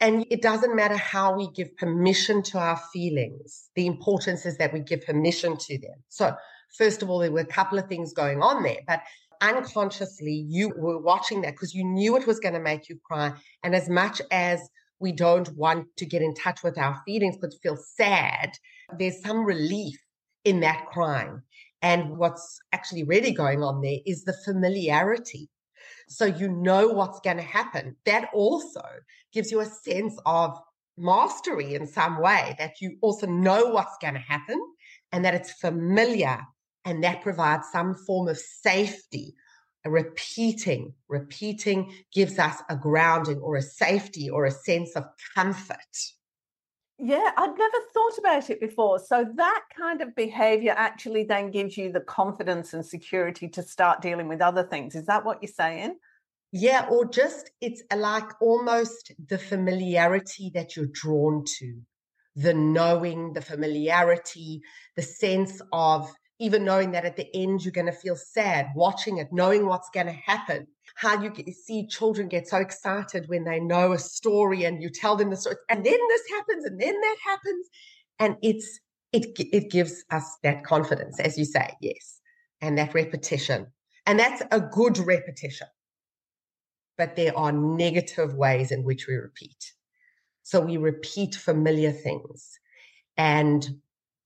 And 0.00 0.24
it 0.30 0.40
doesn't 0.40 0.74
matter 0.74 0.96
how 0.96 1.36
we 1.36 1.50
give 1.50 1.76
permission 1.76 2.42
to 2.44 2.58
our 2.58 2.80
feelings. 2.90 3.68
The 3.76 3.86
importance 3.86 4.46
is 4.46 4.56
that 4.56 4.72
we 4.72 4.80
give 4.80 5.04
permission 5.04 5.58
to 5.58 5.78
them. 5.78 5.96
So, 6.08 6.34
first 6.78 7.02
of 7.02 7.10
all, 7.10 7.18
there 7.18 7.32
were 7.32 7.40
a 7.40 7.44
couple 7.44 7.78
of 7.78 7.88
things 7.88 8.14
going 8.14 8.40
on 8.40 8.62
there, 8.62 8.80
but 8.86 9.02
unconsciously 9.42 10.46
you 10.48 10.72
were 10.78 10.98
watching 10.98 11.42
that 11.42 11.54
because 11.54 11.74
you 11.74 11.84
knew 11.84 12.16
it 12.16 12.26
was 12.26 12.40
going 12.40 12.54
to 12.54 12.60
make 12.60 12.88
you 12.88 12.98
cry. 13.04 13.34
And 13.62 13.74
as 13.74 13.90
much 13.90 14.22
as 14.30 14.70
we 15.00 15.12
don't 15.12 15.48
want 15.56 15.86
to 15.96 16.06
get 16.06 16.22
in 16.22 16.34
touch 16.34 16.62
with 16.62 16.78
our 16.78 17.00
feelings 17.04 17.36
but 17.40 17.54
feel 17.62 17.76
sad, 17.76 18.52
there's 18.98 19.22
some 19.22 19.44
relief 19.44 19.98
in 20.44 20.60
that 20.60 20.86
crying. 20.86 21.42
And 21.82 22.18
what's 22.18 22.58
actually 22.72 23.04
really 23.04 23.32
going 23.32 23.62
on 23.62 23.80
there 23.80 23.98
is 24.06 24.24
the 24.24 24.36
familiarity. 24.44 25.48
So 26.08 26.24
you 26.24 26.48
know 26.48 26.88
what's 26.88 27.20
going 27.20 27.36
to 27.36 27.42
happen. 27.42 27.96
That 28.04 28.30
also 28.32 28.82
gives 29.32 29.52
you 29.52 29.60
a 29.60 29.66
sense 29.66 30.18
of 30.26 30.58
mastery 30.96 31.74
in 31.74 31.86
some 31.86 32.20
way, 32.20 32.56
that 32.58 32.80
you 32.80 32.96
also 33.00 33.26
know 33.26 33.66
what's 33.66 33.96
going 34.00 34.14
to 34.14 34.20
happen 34.20 34.60
and 35.12 35.24
that 35.24 35.34
it's 35.34 35.52
familiar 35.52 36.40
and 36.84 37.04
that 37.04 37.22
provides 37.22 37.68
some 37.70 37.94
form 37.94 38.28
of 38.28 38.38
safety 38.38 39.34
repeating, 39.84 40.94
repeating 41.08 41.92
gives 42.12 42.38
us 42.38 42.56
a 42.68 42.76
grounding 42.76 43.38
or 43.38 43.56
a 43.56 43.62
safety 43.62 44.28
or 44.28 44.44
a 44.44 44.50
sense 44.50 44.96
of 44.96 45.04
comfort. 45.34 45.78
Yeah, 47.00 47.30
I'd 47.36 47.56
never 47.56 47.78
thought 47.94 48.18
about 48.18 48.50
it 48.50 48.60
before. 48.60 48.98
So 48.98 49.24
that 49.36 49.64
kind 49.76 50.00
of 50.00 50.16
behavior 50.16 50.74
actually 50.76 51.24
then 51.24 51.52
gives 51.52 51.76
you 51.76 51.92
the 51.92 52.00
confidence 52.00 52.74
and 52.74 52.84
security 52.84 53.48
to 53.50 53.62
start 53.62 54.02
dealing 54.02 54.26
with 54.26 54.40
other 54.40 54.64
things. 54.64 54.96
Is 54.96 55.06
that 55.06 55.24
what 55.24 55.38
you're 55.40 55.52
saying? 55.52 55.96
Yeah, 56.50 56.86
or 56.90 57.04
just 57.04 57.50
it's 57.60 57.82
uh, 57.90 57.96
like 57.98 58.28
almost 58.40 59.12
the 59.28 59.38
familiarity 59.38 60.50
that 60.54 60.74
you're 60.74 60.86
drawn 60.86 61.44
to, 61.58 61.80
the 62.34 62.54
knowing, 62.54 63.32
the 63.32 63.42
familiarity, 63.42 64.62
the 64.96 65.02
sense 65.02 65.60
of 65.72 66.10
even 66.40 66.64
knowing 66.64 66.92
that 66.92 67.04
at 67.04 67.16
the 67.16 67.28
end 67.34 67.64
you're 67.64 67.72
going 67.72 67.86
to 67.86 67.92
feel 67.92 68.16
sad, 68.16 68.68
watching 68.74 69.18
it, 69.18 69.28
knowing 69.32 69.66
what's 69.66 69.90
going 69.90 70.06
to 70.06 70.12
happen. 70.12 70.66
How 70.94 71.20
you 71.20 71.30
get, 71.30 71.52
see 71.54 71.86
children 71.86 72.28
get 72.28 72.48
so 72.48 72.58
excited 72.58 73.28
when 73.28 73.44
they 73.44 73.60
know 73.60 73.92
a 73.92 73.98
story 73.98 74.64
and 74.64 74.82
you 74.82 74.88
tell 74.88 75.16
them 75.16 75.30
the 75.30 75.36
story, 75.36 75.56
and 75.68 75.84
then 75.84 75.98
this 76.08 76.22
happens, 76.30 76.64
and 76.64 76.80
then 76.80 77.00
that 77.00 77.16
happens, 77.24 77.68
and 78.18 78.36
it's 78.42 78.80
it 79.12 79.26
it 79.38 79.70
gives 79.70 80.04
us 80.10 80.38
that 80.42 80.64
confidence, 80.64 81.20
as 81.20 81.38
you 81.38 81.44
say, 81.44 81.70
yes, 81.80 82.20
and 82.60 82.76
that 82.78 82.94
repetition, 82.94 83.66
and 84.06 84.18
that's 84.18 84.42
a 84.50 84.60
good 84.60 84.98
repetition. 84.98 85.68
But 86.96 87.14
there 87.14 87.36
are 87.36 87.52
negative 87.52 88.34
ways 88.34 88.72
in 88.72 88.82
which 88.82 89.06
we 89.06 89.14
repeat. 89.14 89.72
So 90.42 90.60
we 90.60 90.78
repeat 90.78 91.36
familiar 91.36 91.92
things, 91.92 92.58
and 93.16 93.68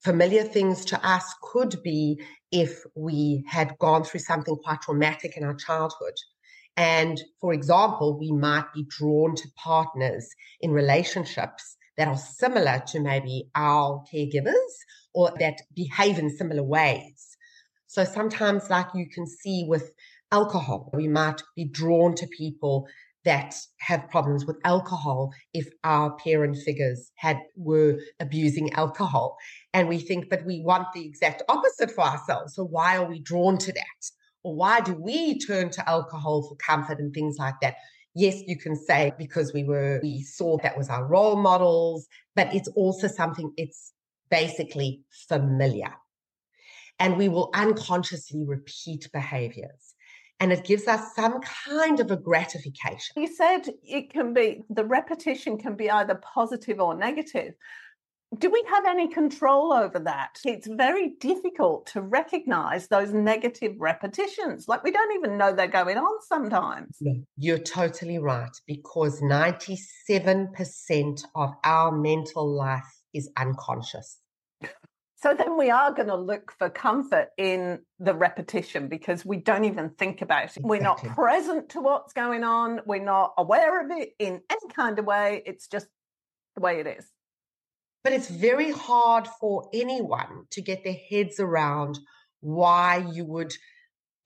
familiar 0.02 0.42
things 0.42 0.84
to 0.86 1.06
us 1.06 1.34
could 1.42 1.82
be 1.82 2.20
if 2.50 2.84
we 2.94 3.44
had 3.48 3.78
gone 3.78 4.04
through 4.04 4.20
something 4.20 4.56
quite 4.56 4.80
traumatic 4.82 5.36
in 5.36 5.44
our 5.44 5.54
childhood. 5.54 6.14
And 6.76 7.20
for 7.40 7.52
example, 7.52 8.18
we 8.18 8.32
might 8.32 8.72
be 8.74 8.86
drawn 8.88 9.34
to 9.36 9.48
partners 9.56 10.28
in 10.60 10.70
relationships 10.70 11.76
that 11.96 12.08
are 12.08 12.16
similar 12.16 12.82
to 12.88 13.00
maybe 13.00 13.48
our 13.54 14.02
caregivers 14.12 14.54
or 15.14 15.32
that 15.38 15.60
behave 15.74 16.18
in 16.18 16.30
similar 16.30 16.62
ways. 16.62 17.36
So 17.86 18.04
sometimes, 18.04 18.70
like 18.70 18.86
you 18.94 19.06
can 19.08 19.26
see 19.26 19.66
with 19.68 19.92
alcohol, 20.30 20.90
we 20.94 21.08
might 21.08 21.42
be 21.54 21.66
drawn 21.66 22.14
to 22.14 22.26
people 22.26 22.88
that 23.24 23.54
have 23.78 24.10
problems 24.10 24.44
with 24.46 24.58
alcohol 24.64 25.32
if 25.54 25.68
our 25.84 26.16
parent 26.16 26.56
figures 26.56 27.10
had 27.16 27.38
were 27.56 27.98
abusing 28.20 28.72
alcohol. 28.74 29.36
And 29.72 29.88
we 29.88 29.98
think 29.98 30.28
but 30.28 30.44
we 30.44 30.60
want 30.60 30.88
the 30.92 31.04
exact 31.04 31.42
opposite 31.48 31.90
for 31.90 32.02
ourselves. 32.02 32.54
So 32.54 32.64
why 32.64 32.96
are 32.96 33.08
we 33.08 33.20
drawn 33.20 33.58
to 33.58 33.72
that? 33.72 34.10
Or 34.42 34.56
why 34.56 34.80
do 34.80 34.94
we 34.94 35.38
turn 35.38 35.70
to 35.70 35.88
alcohol 35.88 36.42
for 36.42 36.56
comfort 36.56 36.98
and 36.98 37.14
things 37.14 37.36
like 37.38 37.54
that? 37.62 37.76
Yes 38.14 38.42
you 38.46 38.58
can 38.58 38.76
say 38.76 39.12
because 39.16 39.52
we 39.52 39.64
were 39.64 40.00
we 40.02 40.22
saw 40.22 40.58
that 40.58 40.76
was 40.76 40.90
our 40.90 41.06
role 41.06 41.36
models 41.36 42.06
but 42.36 42.54
it's 42.54 42.68
also 42.68 43.06
something 43.06 43.52
it's 43.56 43.92
basically 44.30 45.02
familiar. 45.28 45.92
And 46.98 47.16
we 47.16 47.28
will 47.28 47.50
unconsciously 47.54 48.44
repeat 48.44 49.08
behaviors 49.12 49.91
and 50.42 50.52
it 50.52 50.64
gives 50.64 50.88
us 50.88 51.14
some 51.14 51.40
kind 51.40 52.00
of 52.00 52.10
a 52.10 52.16
gratification. 52.16 53.14
You 53.16 53.28
said 53.28 53.68
it 53.84 54.12
can 54.12 54.34
be 54.34 54.64
the 54.68 54.84
repetition 54.84 55.56
can 55.56 55.76
be 55.76 55.88
either 55.88 56.16
positive 56.16 56.80
or 56.80 56.96
negative. 56.96 57.54
Do 58.36 58.50
we 58.50 58.64
have 58.68 58.84
any 58.86 59.06
control 59.06 59.72
over 59.72 60.00
that? 60.00 60.40
It's 60.44 60.66
very 60.66 61.10
difficult 61.20 61.86
to 61.92 62.00
recognize 62.00 62.88
those 62.88 63.12
negative 63.12 63.76
repetitions. 63.78 64.66
Like 64.66 64.82
we 64.82 64.90
don't 64.90 65.14
even 65.14 65.38
know 65.38 65.52
they're 65.52 65.68
going 65.68 65.98
on 65.98 66.20
sometimes. 66.26 66.96
No, 67.00 67.22
you're 67.36 67.58
totally 67.58 68.18
right 68.18 68.50
because 68.66 69.20
97% 69.20 71.22
of 71.36 71.52
our 71.62 71.92
mental 71.92 72.52
life 72.52 73.00
is 73.14 73.30
unconscious. 73.36 74.18
So 75.22 75.34
then 75.34 75.56
we 75.56 75.70
are 75.70 75.92
going 75.92 76.08
to 76.08 76.16
look 76.16 76.52
for 76.58 76.68
comfort 76.68 77.28
in 77.38 77.78
the 78.00 78.12
repetition 78.12 78.88
because 78.88 79.24
we 79.24 79.36
don't 79.36 79.64
even 79.64 79.90
think 79.90 80.20
about 80.20 80.42
it. 80.42 80.44
Exactly. 80.46 80.68
We're 80.68 80.82
not 80.82 81.04
present 81.14 81.68
to 81.70 81.80
what's 81.80 82.12
going 82.12 82.42
on. 82.42 82.80
We're 82.86 83.04
not 83.04 83.32
aware 83.38 83.84
of 83.84 83.92
it 83.92 84.14
in 84.18 84.40
any 84.50 84.72
kind 84.74 84.98
of 84.98 85.04
way. 85.04 85.44
It's 85.46 85.68
just 85.68 85.86
the 86.56 86.60
way 86.60 86.80
it 86.80 86.88
is. 86.88 87.06
But 88.02 88.14
it's 88.14 88.28
very 88.28 88.72
hard 88.72 89.28
for 89.40 89.68
anyone 89.72 90.46
to 90.50 90.60
get 90.60 90.82
their 90.82 90.96
heads 91.08 91.38
around 91.38 92.00
why 92.40 93.06
you 93.12 93.24
would 93.24 93.54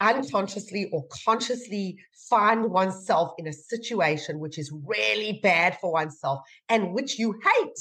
unconsciously 0.00 0.88
or 0.92 1.04
consciously 1.26 1.98
find 2.30 2.70
oneself 2.70 3.34
in 3.36 3.46
a 3.46 3.52
situation 3.52 4.38
which 4.38 4.58
is 4.58 4.72
really 4.86 5.40
bad 5.42 5.76
for 5.78 5.92
oneself 5.92 6.40
and 6.70 6.94
which 6.94 7.18
you 7.18 7.38
hate 7.44 7.80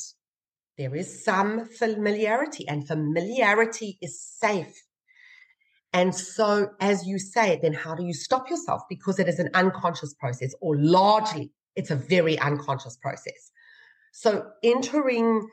there 0.78 0.96
is 0.96 1.24
some 1.24 1.66
familiarity, 1.66 2.68
and 2.68 2.88
familiarity 2.88 3.98
is 4.02 4.22
safe. 4.22 4.84
And 5.94 6.14
so, 6.14 6.72
as 6.82 7.08
you 7.08 7.18
say, 7.18 7.60
then 7.62 7.74
how 7.74 7.96
do 7.96 8.04
you 8.04 8.14
stop 8.14 8.50
yourself? 8.50 8.82
Because 8.90 9.18
it 9.18 9.30
is 9.30 9.40
an 9.40 9.50
unconscious 9.54 10.14
process, 10.14 10.54
or 10.60 10.76
largely, 10.76 11.52
it's 11.76 11.92
a 11.92 11.96
very 11.96 12.38
unconscious 12.40 12.98
process. 12.98 13.52
So, 14.12 14.46
entering 14.64 15.48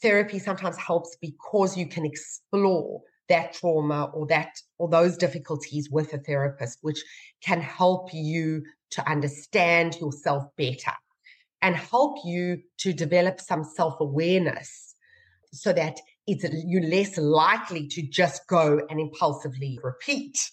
therapy 0.00 0.38
sometimes 0.38 0.76
helps 0.76 1.16
because 1.20 1.76
you 1.76 1.88
can 1.88 2.06
explore 2.06 3.02
that 3.28 3.52
trauma 3.52 4.10
or 4.14 4.26
that 4.26 4.60
or 4.78 4.88
those 4.88 5.16
difficulties 5.16 5.88
with 5.90 6.12
a 6.12 6.18
therapist 6.18 6.78
which 6.82 7.02
can 7.42 7.60
help 7.60 8.10
you 8.12 8.62
to 8.90 9.08
understand 9.08 9.96
yourself 10.00 10.44
better 10.56 10.92
and 11.62 11.76
help 11.76 12.18
you 12.24 12.58
to 12.78 12.92
develop 12.92 13.40
some 13.40 13.64
self 13.64 14.00
awareness 14.00 14.94
so 15.52 15.72
that 15.72 15.98
it's 16.26 16.44
you're 16.64 16.82
less 16.82 17.16
likely 17.18 17.86
to 17.88 18.02
just 18.02 18.46
go 18.46 18.80
and 18.88 19.00
impulsively 19.00 19.78
repeat. 19.82 20.50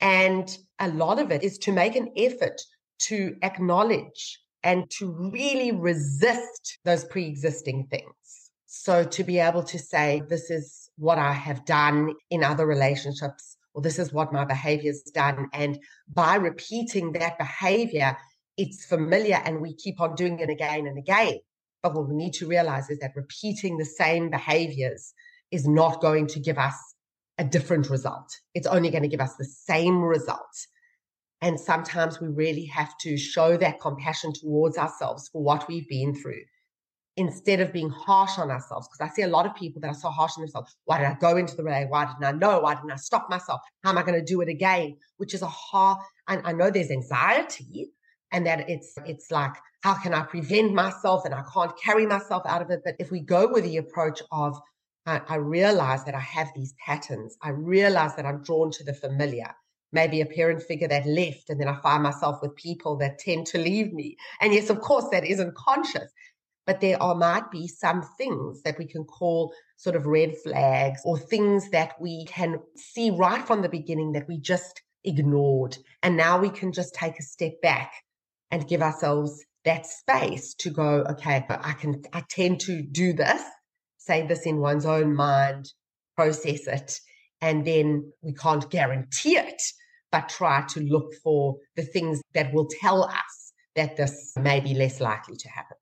And 0.00 0.56
a 0.78 0.88
lot 0.88 1.18
of 1.18 1.30
it 1.30 1.42
is 1.42 1.58
to 1.58 1.72
make 1.72 1.96
an 1.96 2.10
effort 2.16 2.60
to 3.00 3.36
acknowledge 3.42 4.40
and 4.62 4.88
to 4.90 5.10
really 5.32 5.72
resist 5.72 6.78
those 6.84 7.04
pre 7.04 7.26
existing 7.26 7.86
things. 7.90 8.12
So 8.66 9.04
to 9.04 9.24
be 9.24 9.38
able 9.38 9.62
to 9.64 9.78
say, 9.78 10.22
this 10.28 10.50
is 10.50 10.90
what 10.96 11.18
I 11.18 11.32
have 11.32 11.64
done 11.64 12.14
in 12.30 12.44
other 12.44 12.66
relationships, 12.66 13.56
or 13.72 13.82
this 13.82 13.98
is 13.98 14.12
what 14.12 14.32
my 14.32 14.44
behavior's 14.44 15.02
done. 15.02 15.48
And 15.52 15.78
by 16.12 16.34
repeating 16.34 17.12
that 17.12 17.38
behavior, 17.38 18.16
it's 18.58 18.84
familiar 18.84 19.40
and 19.44 19.60
we 19.60 19.72
keep 19.74 20.00
on 20.00 20.16
doing 20.16 20.40
it 20.40 20.50
again 20.50 20.86
and 20.86 20.98
again. 20.98 21.38
But 21.82 21.94
what 21.94 22.08
we 22.08 22.16
need 22.16 22.34
to 22.34 22.46
realize 22.46 22.90
is 22.90 22.98
that 22.98 23.12
repeating 23.14 23.78
the 23.78 23.84
same 23.84 24.30
behaviors 24.30 25.14
is 25.52 25.66
not 25.66 26.02
going 26.02 26.26
to 26.26 26.40
give 26.40 26.58
us 26.58 26.74
a 27.38 27.44
different 27.44 27.88
result. 27.88 28.28
It's 28.54 28.66
only 28.66 28.90
going 28.90 29.04
to 29.04 29.08
give 29.08 29.20
us 29.20 29.36
the 29.36 29.44
same 29.44 30.02
result. 30.02 30.66
And 31.40 31.58
sometimes 31.58 32.20
we 32.20 32.26
really 32.26 32.64
have 32.66 32.98
to 33.02 33.16
show 33.16 33.56
that 33.56 33.80
compassion 33.80 34.32
towards 34.32 34.76
ourselves 34.76 35.28
for 35.28 35.40
what 35.40 35.68
we've 35.68 35.88
been 35.88 36.16
through 36.16 36.42
instead 37.16 37.60
of 37.60 37.72
being 37.72 37.90
harsh 37.90 38.38
on 38.38 38.50
ourselves. 38.50 38.88
Because 38.88 39.08
I 39.08 39.14
see 39.14 39.22
a 39.22 39.28
lot 39.28 39.46
of 39.46 39.54
people 39.54 39.80
that 39.82 39.88
are 39.88 39.94
so 39.94 40.10
harsh 40.10 40.32
on 40.36 40.42
themselves. 40.42 40.74
Why 40.84 40.98
did 40.98 41.06
I 41.06 41.14
go 41.14 41.36
into 41.36 41.54
the 41.54 41.62
relay? 41.62 41.86
Why 41.88 42.06
didn't 42.06 42.24
I 42.24 42.32
know? 42.32 42.58
Why 42.58 42.74
didn't 42.74 42.90
I 42.90 42.96
stop 42.96 43.30
myself? 43.30 43.60
How 43.84 43.90
am 43.90 43.98
I 43.98 44.02
going 44.02 44.18
to 44.18 44.24
do 44.24 44.40
it 44.40 44.48
again? 44.48 44.96
Which 45.18 45.32
is 45.32 45.42
a 45.42 45.46
hard, 45.46 45.98
and 46.26 46.42
I 46.44 46.52
know 46.52 46.70
there's 46.70 46.90
anxiety 46.90 47.92
and 48.32 48.46
that 48.46 48.68
it's 48.68 48.94
it's 49.06 49.30
like 49.30 49.52
how 49.82 49.94
can 49.94 50.14
i 50.14 50.22
prevent 50.22 50.72
myself 50.72 51.24
and 51.24 51.34
i 51.34 51.42
can't 51.52 51.78
carry 51.80 52.06
myself 52.06 52.42
out 52.46 52.62
of 52.62 52.70
it? 52.70 52.82
But 52.84 52.96
if 52.98 53.10
we 53.10 53.20
go 53.20 53.50
with 53.50 53.64
the 53.64 53.76
approach 53.78 54.22
of 54.32 54.58
I, 55.06 55.20
I 55.28 55.36
realize 55.36 56.04
that 56.04 56.14
i 56.14 56.20
have 56.20 56.48
these 56.54 56.74
patterns 56.84 57.36
i 57.42 57.50
realize 57.50 58.16
that 58.16 58.26
i'm 58.26 58.42
drawn 58.42 58.70
to 58.72 58.84
the 58.84 58.94
familiar. 58.94 59.54
Maybe 59.90 60.20
a 60.20 60.26
parent 60.26 60.62
figure 60.62 60.88
that 60.88 61.06
left 61.06 61.48
and 61.48 61.58
then 61.58 61.68
i 61.68 61.80
find 61.80 62.02
myself 62.02 62.42
with 62.42 62.54
people 62.56 62.96
that 62.96 63.18
tend 63.18 63.46
to 63.48 63.58
leave 63.58 63.92
me. 63.92 64.16
And 64.40 64.52
yes 64.52 64.70
of 64.70 64.80
course 64.80 65.06
that 65.12 65.24
isn't 65.24 65.54
conscious 65.54 66.12
but 66.68 66.82
there 66.82 67.02
are 67.02 67.14
might 67.14 67.50
be 67.50 67.66
some 67.66 68.02
things 68.18 68.60
that 68.60 68.76
we 68.78 68.84
can 68.84 69.02
call 69.02 69.54
sort 69.78 69.96
of 69.96 70.04
red 70.04 70.36
flags 70.36 71.00
or 71.06 71.18
things 71.18 71.70
that 71.70 71.98
we 71.98 72.26
can 72.26 72.60
see 72.76 73.10
right 73.10 73.46
from 73.46 73.62
the 73.62 73.70
beginning 73.70 74.12
that 74.12 74.28
we 74.28 74.36
just 74.36 74.82
ignored. 75.02 75.78
And 76.02 76.14
now 76.14 76.38
we 76.38 76.50
can 76.50 76.72
just 76.72 76.94
take 76.94 77.18
a 77.18 77.22
step 77.22 77.58
back 77.62 77.90
and 78.50 78.68
give 78.68 78.82
ourselves 78.82 79.44
that 79.64 79.86
space 79.86 80.54
to 80.54 80.70
go, 80.70 81.04
okay, 81.10 81.44
I 81.48 81.72
can, 81.72 82.02
I 82.12 82.22
tend 82.28 82.60
to 82.60 82.82
do 82.82 83.12
this, 83.12 83.42
say 83.98 84.26
this 84.26 84.46
in 84.46 84.58
one's 84.58 84.86
own 84.86 85.14
mind, 85.14 85.66
process 86.16 86.66
it, 86.66 86.98
and 87.40 87.64
then 87.66 88.12
we 88.22 88.32
can't 88.34 88.68
guarantee 88.70 89.36
it, 89.36 89.62
but 90.10 90.28
try 90.28 90.64
to 90.70 90.80
look 90.80 91.12
for 91.22 91.56
the 91.76 91.82
things 91.82 92.20
that 92.34 92.52
will 92.52 92.68
tell 92.80 93.04
us 93.04 93.52
that 93.76 93.96
this 93.96 94.32
may 94.36 94.60
be 94.60 94.74
less 94.74 95.00
likely 95.00 95.36
to 95.36 95.48
happen. 95.48 95.76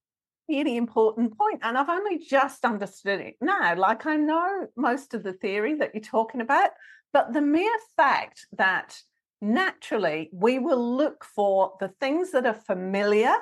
Really 0.48 0.76
important 0.76 1.36
point, 1.36 1.60
and 1.62 1.76
I've 1.76 1.88
only 1.88 2.18
just 2.18 2.64
understood 2.64 3.20
it 3.20 3.34
now. 3.40 3.74
Like 3.76 4.06
I 4.06 4.16
know 4.16 4.68
most 4.76 5.14
of 5.14 5.22
the 5.24 5.32
theory 5.32 5.74
that 5.76 5.92
you're 5.94 6.02
talking 6.02 6.40
about, 6.40 6.70
but 7.12 7.32
the 7.32 7.40
mere 7.40 7.78
fact 7.96 8.46
that 8.52 9.00
naturally 9.40 10.30
we 10.32 10.58
will 10.58 10.96
look 10.96 11.24
for 11.24 11.74
the 11.80 11.88
things 12.00 12.32
that 12.32 12.46
are 12.46 12.54
familiar 12.54 13.34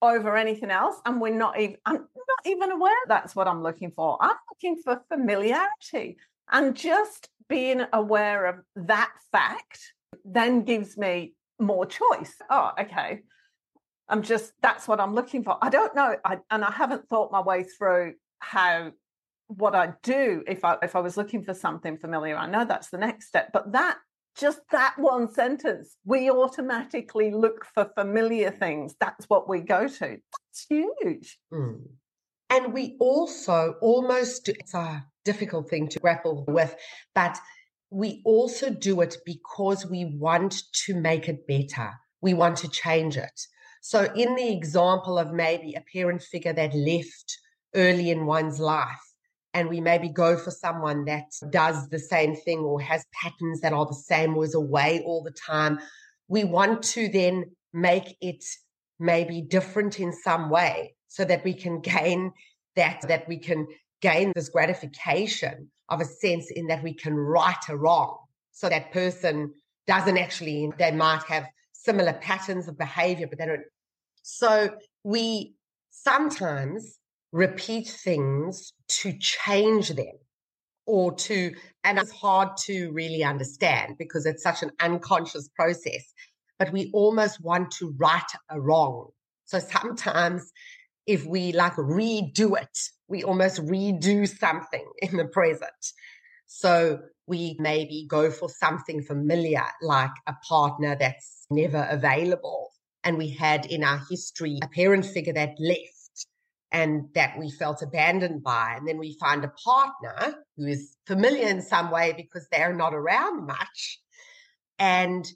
over 0.00 0.36
anything 0.36 0.70
else 0.70 0.96
and 1.04 1.20
we're 1.20 1.34
not 1.34 1.58
even 1.58 1.76
i'm 1.84 1.96
not 1.96 2.46
even 2.46 2.70
aware 2.70 2.94
that's 3.08 3.34
what 3.34 3.48
i'm 3.48 3.62
looking 3.62 3.90
for. 3.90 4.16
I'm 4.20 4.36
looking 4.50 4.80
for 4.82 5.02
familiarity 5.08 6.18
and 6.50 6.76
just 6.76 7.28
being 7.48 7.82
aware 7.92 8.46
of 8.46 8.56
that 8.76 9.12
fact 9.32 9.92
then 10.24 10.62
gives 10.62 10.96
me 10.96 11.34
more 11.58 11.86
choice. 11.86 12.34
Oh 12.50 12.72
okay. 12.78 13.20
I'm 14.08 14.22
just 14.22 14.52
that's 14.62 14.86
what 14.86 15.00
i'm 15.00 15.14
looking 15.14 15.42
for. 15.42 15.58
I 15.60 15.68
don't 15.68 15.94
know 15.94 16.16
I, 16.24 16.38
and 16.50 16.64
i 16.64 16.70
haven't 16.70 17.08
thought 17.08 17.32
my 17.32 17.40
way 17.40 17.64
through 17.64 18.14
how 18.38 18.92
what 19.48 19.74
i 19.74 19.94
do 20.02 20.44
if 20.46 20.64
i 20.64 20.76
if 20.82 20.94
i 20.94 21.00
was 21.00 21.16
looking 21.16 21.42
for 21.42 21.54
something 21.54 21.98
familiar. 21.98 22.36
I 22.36 22.48
know 22.48 22.64
that's 22.64 22.90
the 22.90 22.98
next 22.98 23.26
step 23.26 23.50
but 23.52 23.72
that 23.72 23.98
just 24.38 24.60
that 24.70 24.94
one 24.98 25.32
sentence, 25.32 25.96
we 26.04 26.30
automatically 26.30 27.30
look 27.30 27.66
for 27.74 27.90
familiar 27.96 28.50
things. 28.50 28.94
That's 29.00 29.26
what 29.26 29.48
we 29.48 29.60
go 29.60 29.88
to. 29.88 29.98
That's 29.98 30.66
huge. 30.68 31.38
Mm. 31.52 31.82
And 32.50 32.72
we 32.72 32.96
also 33.00 33.74
almost, 33.82 34.48
it's 34.48 34.74
a 34.74 35.04
difficult 35.24 35.68
thing 35.68 35.88
to 35.88 35.98
grapple 35.98 36.44
with, 36.48 36.74
but 37.14 37.38
we 37.90 38.22
also 38.24 38.70
do 38.70 39.00
it 39.00 39.16
because 39.26 39.84
we 39.86 40.04
want 40.18 40.62
to 40.84 40.94
make 40.94 41.28
it 41.28 41.46
better. 41.46 41.92
We 42.20 42.34
want 42.34 42.56
to 42.58 42.68
change 42.68 43.16
it. 43.16 43.40
So, 43.80 44.12
in 44.14 44.34
the 44.34 44.52
example 44.52 45.18
of 45.18 45.32
maybe 45.32 45.74
a 45.74 45.84
parent 45.92 46.22
figure 46.22 46.52
that 46.52 46.74
left 46.74 47.38
early 47.74 48.10
in 48.10 48.26
one's 48.26 48.58
life, 48.58 49.07
and 49.54 49.68
we 49.68 49.80
maybe 49.80 50.08
go 50.08 50.36
for 50.36 50.50
someone 50.50 51.04
that 51.06 51.24
does 51.50 51.88
the 51.88 51.98
same 51.98 52.36
thing 52.36 52.60
or 52.60 52.80
has 52.80 53.04
patterns 53.12 53.60
that 53.60 53.72
are 53.72 53.86
the 53.86 53.94
same 53.94 54.36
or 54.36 54.44
is 54.44 54.54
away 54.54 55.02
all 55.04 55.22
the 55.22 55.30
time, 55.32 55.78
we 56.28 56.44
want 56.44 56.82
to 56.82 57.08
then 57.08 57.44
make 57.72 58.16
it 58.20 58.44
maybe 58.98 59.40
different 59.40 60.00
in 60.00 60.12
some 60.12 60.50
way 60.50 60.94
so 61.08 61.24
that 61.24 61.44
we 61.44 61.54
can 61.54 61.80
gain 61.80 62.32
that, 62.76 63.00
that 63.08 63.26
we 63.26 63.38
can 63.38 63.66
gain 64.00 64.32
this 64.34 64.48
gratification 64.48 65.70
of 65.88 66.00
a 66.00 66.04
sense 66.04 66.50
in 66.50 66.66
that 66.66 66.82
we 66.82 66.94
can 66.94 67.14
right 67.14 67.56
a 67.68 67.76
wrong. 67.76 68.18
So 68.52 68.68
that 68.68 68.92
person 68.92 69.54
doesn't 69.86 70.18
actually, 70.18 70.70
they 70.78 70.90
might 70.90 71.22
have 71.24 71.46
similar 71.72 72.12
patterns 72.12 72.68
of 72.68 72.76
behavior, 72.76 73.26
but 73.26 73.38
they 73.38 73.46
don't. 73.46 73.62
So 74.22 74.76
we 75.02 75.54
sometimes 75.90 76.98
repeat 77.32 77.88
things 77.88 78.72
to 78.88 79.12
change 79.18 79.90
them 79.90 80.16
or 80.86 81.12
to, 81.12 81.54
and 81.84 81.98
it's 81.98 82.10
hard 82.10 82.56
to 82.56 82.90
really 82.92 83.22
understand 83.22 83.96
because 83.98 84.24
it's 84.24 84.42
such 84.42 84.62
an 84.62 84.70
unconscious 84.80 85.48
process, 85.54 86.12
but 86.58 86.72
we 86.72 86.90
almost 86.94 87.42
want 87.42 87.70
to 87.72 87.94
right 87.98 88.22
a 88.50 88.60
wrong. 88.60 89.08
So 89.44 89.58
sometimes 89.58 90.50
if 91.06 91.26
we 91.26 91.52
like 91.52 91.74
redo 91.74 92.60
it, 92.60 92.78
we 93.08 93.22
almost 93.22 93.64
redo 93.64 94.28
something 94.28 94.84
in 94.98 95.16
the 95.16 95.26
present. 95.26 95.92
So 96.46 97.00
we 97.26 97.56
maybe 97.58 98.06
go 98.08 98.30
for 98.30 98.48
something 98.48 99.02
familiar, 99.02 99.64
like 99.82 100.10
a 100.26 100.34
partner 100.48 100.96
that's 100.98 101.46
never 101.50 101.86
available. 101.90 102.70
And 103.04 103.18
we 103.18 103.28
had 103.28 103.66
in 103.66 103.84
our 103.84 104.00
history 104.10 104.58
a 104.62 104.68
parent 104.68 105.04
figure 105.04 105.34
that 105.34 105.54
left 105.58 105.97
and 106.70 107.08
that 107.14 107.38
we 107.38 107.50
felt 107.50 107.82
abandoned 107.82 108.42
by. 108.42 108.74
And 108.76 108.86
then 108.86 108.98
we 108.98 109.16
find 109.18 109.44
a 109.44 109.52
partner 109.64 110.34
who 110.56 110.66
is 110.66 110.96
familiar 111.06 111.48
in 111.48 111.62
some 111.62 111.90
way 111.90 112.12
because 112.16 112.46
they're 112.50 112.74
not 112.74 112.94
around 112.94 113.46
much. 113.46 114.00
And 114.78 115.26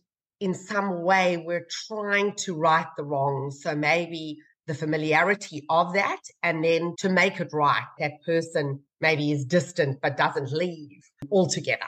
in 0.40 0.54
some 0.54 1.02
way, 1.02 1.36
we're 1.36 1.66
trying 1.88 2.34
to 2.36 2.54
right 2.54 2.86
the 2.96 3.04
wrong. 3.04 3.50
So 3.50 3.74
maybe 3.74 4.38
the 4.66 4.74
familiarity 4.74 5.64
of 5.68 5.94
that, 5.94 6.20
and 6.42 6.64
then 6.64 6.94
to 6.98 7.08
make 7.08 7.40
it 7.40 7.48
right, 7.52 7.86
that 7.98 8.22
person 8.24 8.80
maybe 9.00 9.32
is 9.32 9.44
distant 9.44 10.00
but 10.00 10.16
doesn't 10.16 10.52
leave 10.52 11.02
altogether. 11.30 11.86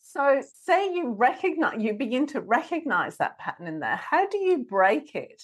So, 0.00 0.42
say 0.64 0.94
you 0.94 1.12
recognize, 1.12 1.82
you 1.82 1.94
begin 1.94 2.26
to 2.28 2.40
recognize 2.40 3.18
that 3.18 3.38
pattern 3.38 3.66
in 3.66 3.80
there. 3.80 3.96
How 3.96 4.26
do 4.26 4.38
you 4.38 4.64
break 4.64 5.14
it? 5.14 5.42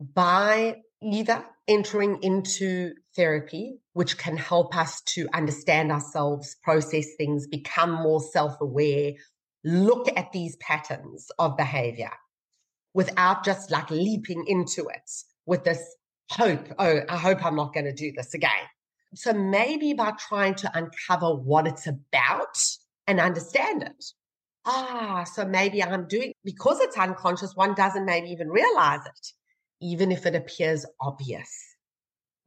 By 0.00 0.76
either 1.02 1.44
entering 1.66 2.22
into 2.22 2.92
therapy, 3.16 3.78
which 3.92 4.18
can 4.18 4.36
help 4.36 4.76
us 4.76 5.00
to 5.02 5.28
understand 5.32 5.90
ourselves, 5.90 6.56
process 6.62 7.06
things, 7.16 7.46
become 7.46 7.92
more 7.92 8.20
self 8.20 8.60
aware, 8.60 9.12
look 9.64 10.08
at 10.16 10.32
these 10.32 10.56
patterns 10.56 11.30
of 11.38 11.56
behavior 11.56 12.10
without 12.94 13.44
just 13.44 13.70
like 13.70 13.90
leaping 13.90 14.44
into 14.46 14.88
it 14.88 15.10
with 15.46 15.64
this 15.64 15.82
hope, 16.30 16.68
oh, 16.78 17.00
I 17.08 17.16
hope 17.16 17.44
I'm 17.44 17.56
not 17.56 17.72
going 17.72 17.86
to 17.86 17.92
do 17.92 18.12
this 18.16 18.34
again. 18.34 18.50
So 19.14 19.32
maybe 19.32 19.92
by 19.92 20.12
trying 20.12 20.54
to 20.56 20.70
uncover 20.76 21.34
what 21.34 21.66
it's 21.66 21.86
about 21.86 22.58
and 23.06 23.18
understand 23.18 23.82
it. 23.82 24.04
Ah, 24.64 25.24
so 25.24 25.44
maybe 25.44 25.82
I'm 25.82 26.06
doing 26.06 26.32
because 26.44 26.80
it's 26.80 26.96
unconscious, 26.96 27.56
one 27.56 27.74
doesn't 27.74 28.04
maybe 28.04 28.28
even 28.28 28.48
realize 28.48 29.00
it 29.06 29.32
even 29.80 30.12
if 30.12 30.26
it 30.26 30.34
appears 30.34 30.86
obvious. 31.00 31.50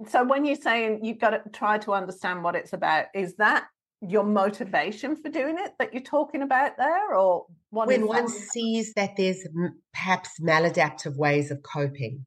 So, 0.08 0.24
when 0.24 0.46
you're 0.46 0.56
saying 0.56 1.04
you've 1.04 1.20
got 1.20 1.32
to 1.32 1.50
try 1.52 1.78
to 1.80 1.94
understand 1.94 2.44
what 2.44 2.56
it's 2.56 2.74
about, 2.74 3.06
is 3.14 3.36
that 3.36 3.68
your 4.02 4.24
motivation 4.24 5.16
for 5.16 5.30
doing 5.30 5.58
it 5.58 5.74
that 5.80 5.94
you're 5.94 6.04
talking 6.04 6.42
about 6.42 6.78
there, 6.78 7.16
or 7.16 7.46
when 7.70 8.08
one 8.08 8.28
sees 8.28 8.94
that 8.96 9.16
there's 9.18 9.48
perhaps 9.94 10.30
maladaptive 10.42 11.16
ways 11.16 11.52
of 11.52 11.62
coping? 11.64 12.26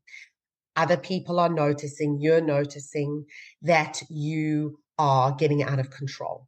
Other 0.76 0.96
people 0.96 1.40
are 1.40 1.48
noticing, 1.48 2.18
you're 2.20 2.40
noticing 2.40 3.24
that 3.62 4.02
you 4.10 4.78
are 4.98 5.32
getting 5.32 5.62
out 5.62 5.78
of 5.78 5.90
control. 5.90 6.46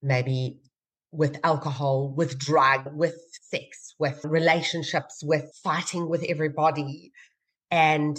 Maybe 0.00 0.60
with 1.10 1.38
alcohol, 1.42 2.12
with 2.14 2.38
drug, 2.38 2.94
with 2.94 3.16
sex, 3.42 3.94
with 3.98 4.24
relationships, 4.24 5.22
with 5.22 5.50
fighting 5.62 6.08
with 6.08 6.22
everybody, 6.28 7.12
and 7.70 8.18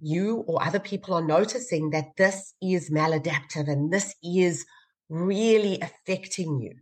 you 0.00 0.44
or 0.46 0.62
other 0.62 0.78
people 0.78 1.14
are 1.14 1.26
noticing 1.26 1.90
that 1.90 2.16
this 2.16 2.54
is 2.62 2.90
maladaptive 2.90 3.68
and 3.68 3.92
this 3.92 4.14
is 4.22 4.64
really 5.08 5.80
affecting 5.80 6.60
you. 6.60 6.74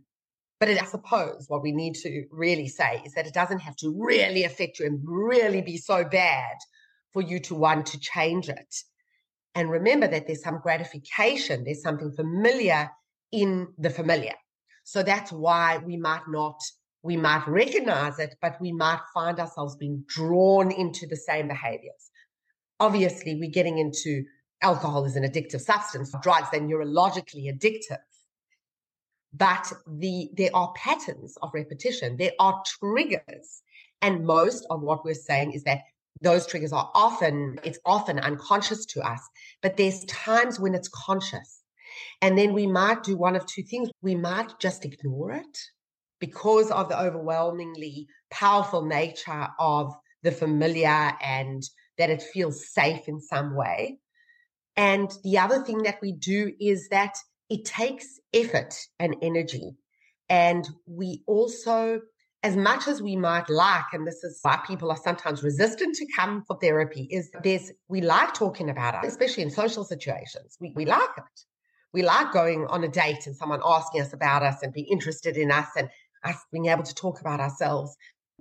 But 0.59 0.69
it, 0.69 0.81
I 0.81 0.85
suppose 0.85 1.45
what 1.47 1.61
we 1.61 1.71
need 1.71 1.95
to 1.95 2.25
really 2.31 2.67
say 2.67 3.01
is 3.05 3.13
that 3.13 3.27
it 3.27 3.33
doesn't 3.33 3.59
have 3.59 3.75
to 3.77 3.93
really 3.97 4.43
affect 4.43 4.79
you 4.79 4.85
and 4.85 4.99
really 5.03 5.61
be 5.61 5.77
so 5.77 6.03
bad 6.03 6.55
for 7.13 7.21
you 7.21 7.39
to 7.41 7.55
want 7.55 7.87
to 7.87 7.99
change 7.99 8.49
it. 8.49 8.75
And 9.55 9.69
remember 9.69 10.07
that 10.07 10.27
there's 10.27 10.43
some 10.43 10.59
gratification, 10.61 11.63
there's 11.63 11.81
something 11.81 12.11
familiar 12.11 12.89
in 13.31 13.67
the 13.77 13.89
familiar. 13.89 14.33
So 14.83 15.03
that's 15.03 15.31
why 15.31 15.79
we 15.79 15.97
might 15.97 16.27
not, 16.27 16.59
we 17.07 17.17
might 17.17 17.47
recognize 17.47 18.19
it, 18.19 18.35
but 18.41 18.61
we 18.61 18.71
might 18.71 19.01
find 19.13 19.39
ourselves 19.39 19.75
being 19.75 20.03
drawn 20.07 20.71
into 20.71 21.07
the 21.07 21.15
same 21.15 21.47
behaviors 21.47 22.11
obviously 22.79 23.35
we're 23.35 23.49
getting 23.49 23.77
into 23.77 24.23
alcohol 24.61 25.05
is 25.05 25.15
an 25.15 25.23
addictive 25.23 25.61
substance, 25.61 26.13
drugs, 26.21 26.47
they're 26.51 26.61
neurologically 26.61 27.51
addictive. 27.51 27.97
But 29.33 29.71
the 29.87 30.29
there 30.35 30.49
are 30.53 30.73
patterns 30.75 31.37
of 31.41 31.51
repetition, 31.53 32.17
there 32.17 32.31
are 32.39 32.61
triggers. 32.65 33.61
And 34.01 34.25
most 34.25 34.65
of 34.69 34.81
what 34.81 35.03
we're 35.03 35.15
saying 35.15 35.53
is 35.53 35.63
that 35.63 35.81
those 36.21 36.47
triggers 36.47 36.71
are 36.71 36.89
often, 36.95 37.59
it's 37.63 37.79
often 37.85 38.19
unconscious 38.19 38.85
to 38.85 39.01
us, 39.01 39.21
but 39.61 39.77
there's 39.77 40.05
times 40.05 40.59
when 40.59 40.75
it's 40.75 40.87
conscious. 40.87 41.63
And 42.21 42.37
then 42.37 42.53
we 42.53 42.67
might 42.67 43.03
do 43.03 43.17
one 43.17 43.35
of 43.35 43.45
two 43.45 43.63
things. 43.63 43.89
We 44.01 44.15
might 44.15 44.59
just 44.59 44.85
ignore 44.85 45.31
it 45.31 45.57
because 46.19 46.71
of 46.71 46.89
the 46.89 46.99
overwhelmingly 46.99 48.07
powerful 48.31 48.85
nature 48.85 49.47
of 49.59 49.93
the 50.23 50.31
familiar 50.31 51.13
and 51.21 51.63
that 51.97 52.09
it 52.09 52.21
feels 52.21 52.67
safe 52.69 53.07
in 53.07 53.19
some 53.19 53.55
way. 53.55 53.99
And 54.75 55.11
the 55.23 55.39
other 55.39 55.63
thing 55.63 55.83
that 55.83 55.99
we 56.01 56.11
do 56.11 56.53
is 56.59 56.89
that 56.89 57.17
it 57.49 57.65
takes 57.65 58.19
effort 58.33 58.75
and 58.99 59.15
energy. 59.21 59.75
And 60.29 60.67
we 60.85 61.23
also, 61.25 62.01
as 62.43 62.55
much 62.55 62.87
as 62.87 63.01
we 63.01 63.15
might 63.15 63.49
like, 63.49 63.85
and 63.93 64.05
this 64.05 64.23
is 64.23 64.39
why 64.41 64.59
people 64.67 64.91
are 64.91 64.97
sometimes 64.97 65.41
resistant 65.41 65.95
to 65.95 66.05
come 66.15 66.43
for 66.45 66.57
therapy, 66.59 67.07
is 67.09 67.31
there's, 67.43 67.71
we 67.87 68.01
like 68.01 68.33
talking 68.33 68.69
about 68.69 69.03
it, 69.03 69.07
especially 69.07 69.43
in 69.43 69.49
social 69.49 69.83
situations. 69.83 70.57
We, 70.59 70.73
we 70.75 70.85
like 70.85 71.09
it. 71.17 71.41
We 71.93 72.03
like 72.03 72.31
going 72.33 72.67
on 72.67 72.83
a 72.83 72.89
date 72.89 73.25
and 73.25 73.35
someone 73.35 73.61
asking 73.65 74.01
us 74.01 74.13
about 74.13 74.43
us 74.43 74.61
and 74.61 74.73
being 74.73 74.87
interested 74.91 75.37
in 75.37 75.51
us 75.51 75.69
and 75.77 75.89
us 76.23 76.37
being 76.51 76.67
able 76.67 76.83
to 76.83 76.95
talk 76.95 77.19
about 77.21 77.39
ourselves 77.39 77.95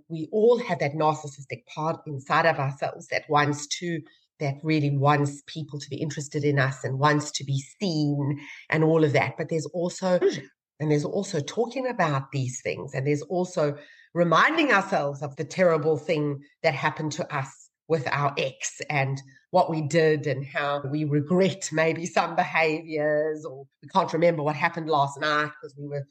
we 0.08 0.28
all 0.30 0.58
have 0.58 0.78
that 0.78 0.92
narcissistic 0.94 1.64
part 1.74 2.00
inside 2.06 2.46
of 2.46 2.58
ourselves 2.58 3.06
that 3.08 3.24
wants 3.28 3.66
to 3.66 4.00
that 4.38 4.54
really 4.62 4.96
wants 4.96 5.42
people 5.46 5.78
to 5.78 5.88
be 5.88 5.96
interested 5.96 6.44
in 6.44 6.58
us 6.58 6.84
and 6.84 6.98
wants 6.98 7.30
to 7.30 7.44
be 7.44 7.58
seen 7.80 8.38
and 8.70 8.84
all 8.84 9.04
of 9.04 9.12
that 9.12 9.34
but 9.36 9.48
there's 9.48 9.66
also 9.66 10.18
hmm. 10.18 10.44
And 10.80 10.90
there's 10.90 11.04
also 11.04 11.40
talking 11.40 11.86
about 11.86 12.32
these 12.32 12.60
things. 12.60 12.92
And 12.94 13.06
there's 13.06 13.22
also 13.22 13.76
reminding 14.14 14.72
ourselves 14.72 15.22
of 15.22 15.36
the 15.36 15.44
terrible 15.44 15.96
thing 15.96 16.40
that 16.62 16.74
happened 16.74 17.12
to 17.12 17.34
us 17.34 17.70
with 17.88 18.06
our 18.10 18.34
ex 18.36 18.80
and 18.90 19.20
what 19.50 19.70
we 19.70 19.80
did 19.80 20.26
and 20.26 20.44
how 20.44 20.82
we 20.90 21.04
regret 21.04 21.68
maybe 21.72 22.04
some 22.04 22.34
behaviors 22.34 23.44
or 23.44 23.66
we 23.82 23.88
can't 23.88 24.12
remember 24.12 24.42
what 24.42 24.56
happened 24.56 24.88
last 24.88 25.20
night 25.20 25.50
because 25.60 25.76
we 25.78 25.86
were 25.86 26.04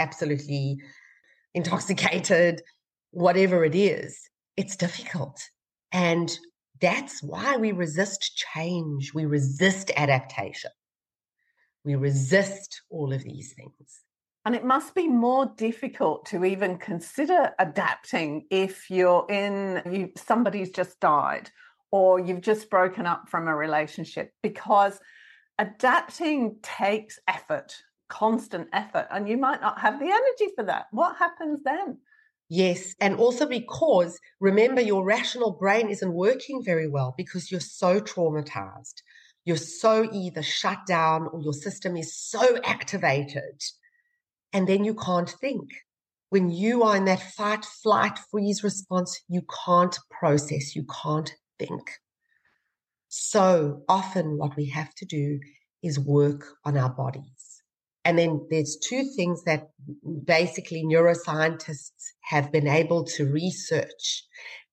absolutely 0.00 0.78
intoxicated, 1.54 2.62
whatever 3.12 3.64
it 3.64 3.74
is. 3.74 4.18
It's 4.56 4.76
difficult. 4.76 5.40
And 5.92 6.36
that's 6.80 7.22
why 7.22 7.56
we 7.56 7.72
resist 7.72 8.44
change. 8.54 9.12
We 9.14 9.26
resist 9.26 9.90
adaptation. 9.96 10.70
We 11.84 11.94
resist 11.94 12.82
all 12.90 13.12
of 13.12 13.22
these 13.22 13.52
things. 13.52 14.00
And 14.44 14.54
it 14.54 14.64
must 14.64 14.94
be 14.94 15.06
more 15.06 15.52
difficult 15.56 16.26
to 16.26 16.44
even 16.44 16.78
consider 16.78 17.52
adapting 17.58 18.46
if 18.50 18.90
you're 18.90 19.26
in 19.28 19.82
you 19.90 20.12
somebody's 20.16 20.70
just 20.70 20.98
died 20.98 21.50
or 21.92 22.18
you've 22.18 22.40
just 22.40 22.70
broken 22.70 23.04
up 23.04 23.28
from 23.28 23.48
a 23.48 23.54
relationship 23.54 24.32
because 24.42 24.98
adapting 25.58 26.56
takes 26.62 27.18
effort, 27.28 27.76
constant 28.10 28.68
effort, 28.74 29.06
and 29.10 29.26
you 29.26 29.38
might 29.38 29.62
not 29.62 29.80
have 29.80 29.98
the 29.98 30.06
energy 30.06 30.52
for 30.54 30.64
that. 30.64 30.86
What 30.90 31.16
happens 31.16 31.60
then? 31.64 31.98
Yes. 32.50 32.94
And 33.00 33.16
also 33.16 33.46
because 33.46 34.18
remember, 34.40 34.80
your 34.80 35.04
rational 35.04 35.52
brain 35.52 35.88
isn't 35.88 36.12
working 36.12 36.62
very 36.62 36.88
well 36.88 37.14
because 37.16 37.50
you're 37.50 37.60
so 37.60 38.00
traumatized. 38.00 38.96
You're 39.44 39.56
so 39.56 40.10
either 40.12 40.42
shut 40.42 40.84
down 40.86 41.28
or 41.32 41.40
your 41.40 41.52
system 41.52 41.96
is 41.96 42.14
so 42.14 42.58
activated. 42.64 43.62
And 44.52 44.68
then 44.68 44.84
you 44.84 44.94
can't 44.94 45.30
think. 45.40 45.70
When 46.30 46.50
you 46.50 46.82
are 46.82 46.96
in 46.96 47.06
that 47.06 47.22
fight, 47.22 47.64
flight, 47.64 48.18
freeze 48.30 48.62
response, 48.62 49.20
you 49.28 49.42
can't 49.64 49.96
process, 50.10 50.76
you 50.76 50.84
can't 51.02 51.32
think. 51.58 51.90
So 53.08 53.82
often, 53.88 54.38
what 54.38 54.56
we 54.56 54.66
have 54.66 54.94
to 54.96 55.04
do 55.04 55.40
is 55.82 55.98
work 55.98 56.44
on 56.64 56.76
our 56.76 56.90
bodies. 56.90 57.49
And 58.04 58.18
then 58.18 58.46
there's 58.50 58.78
two 58.78 59.04
things 59.14 59.44
that 59.44 59.70
basically 60.24 60.84
neuroscientists 60.84 62.12
have 62.22 62.50
been 62.50 62.66
able 62.66 63.04
to 63.04 63.30
research 63.30 64.24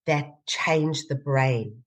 that 0.05 0.45
change 0.47 1.07
the 1.07 1.15
brain 1.15 1.83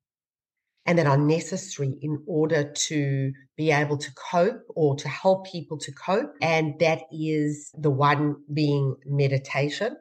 and 0.85 0.99
that 0.99 1.07
are 1.07 1.17
necessary 1.17 1.95
in 2.03 2.23
order 2.27 2.73
to 2.73 3.33
be 3.57 3.71
able 3.71 3.97
to 3.97 4.11
cope 4.33 4.63
or 4.69 4.97
to 4.97 5.09
help 5.09 5.47
people 5.47 5.79
to 5.79 5.93
cope. 5.93 6.33
And 6.43 6.79
that 6.81 7.03
is 7.13 7.71
the 7.79 7.91
one 7.91 8.37
being 8.53 8.97
meditation 9.07 9.97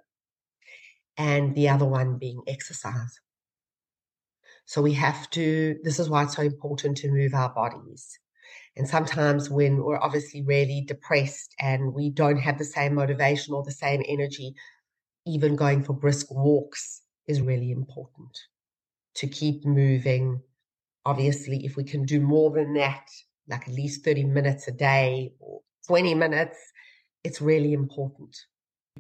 and 1.18 1.56
the 1.56 1.70
other 1.70 1.86
one 1.86 2.18
being 2.18 2.42
exercise. 2.48 3.20
So 4.66 4.82
we 4.82 4.94
have 4.94 5.30
to, 5.32 5.78
this 5.84 6.00
is 6.00 6.10
why 6.10 6.24
it's 6.24 6.36
so 6.36 6.44
important 6.44 6.98
to 6.98 7.12
move 7.12 7.34
our 7.34 7.54
bodies. 7.54 8.20
And 8.78 8.88
sometimes 8.88 9.50
when 9.50 9.84
we're 9.84 10.00
obviously 10.00 10.42
really 10.44 10.84
depressed 10.88 11.54
and 11.60 11.94
we 11.94 12.10
don't 12.10 12.38
have 12.38 12.58
the 12.58 12.66
same 12.66 12.96
motivation 12.96 13.54
or 13.54 13.64
the 13.64 13.72
same 13.72 14.04
energy, 14.08 14.54
even 15.26 15.56
going 15.56 15.84
for 15.84 15.94
brisk 15.94 16.32
walks 16.32 17.02
is 17.28 17.42
really 17.42 17.72
important 17.72 18.38
to 19.16 19.28
keep 19.28 19.66
moving. 19.66 20.42
Obviously, 21.06 21.66
if 21.66 21.76
we 21.76 21.84
can 21.84 22.06
do 22.06 22.22
more 22.22 22.52
than 22.52 22.74
that, 22.76 23.06
like 23.48 23.68
at 23.68 23.74
least 23.74 24.06
30 24.06 24.26
minutes 24.26 24.68
a 24.68 24.72
day 24.72 25.32
or 25.40 25.62
20 25.88 26.14
minutes, 26.16 26.58
it's 27.24 27.42
really 27.42 27.74
important. 27.74 28.36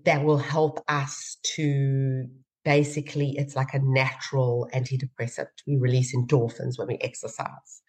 That 0.05 0.23
will 0.23 0.37
help 0.37 0.83
us 0.87 1.37
to 1.55 2.25
basically, 2.65 3.35
it's 3.37 3.55
like 3.55 3.73
a 3.73 3.79
natural 3.79 4.67
antidepressant. 4.73 5.47
We 5.67 5.77
release 5.77 6.15
endorphins 6.15 6.77
when 6.77 6.87
we 6.87 6.97
exercise. 7.01 7.81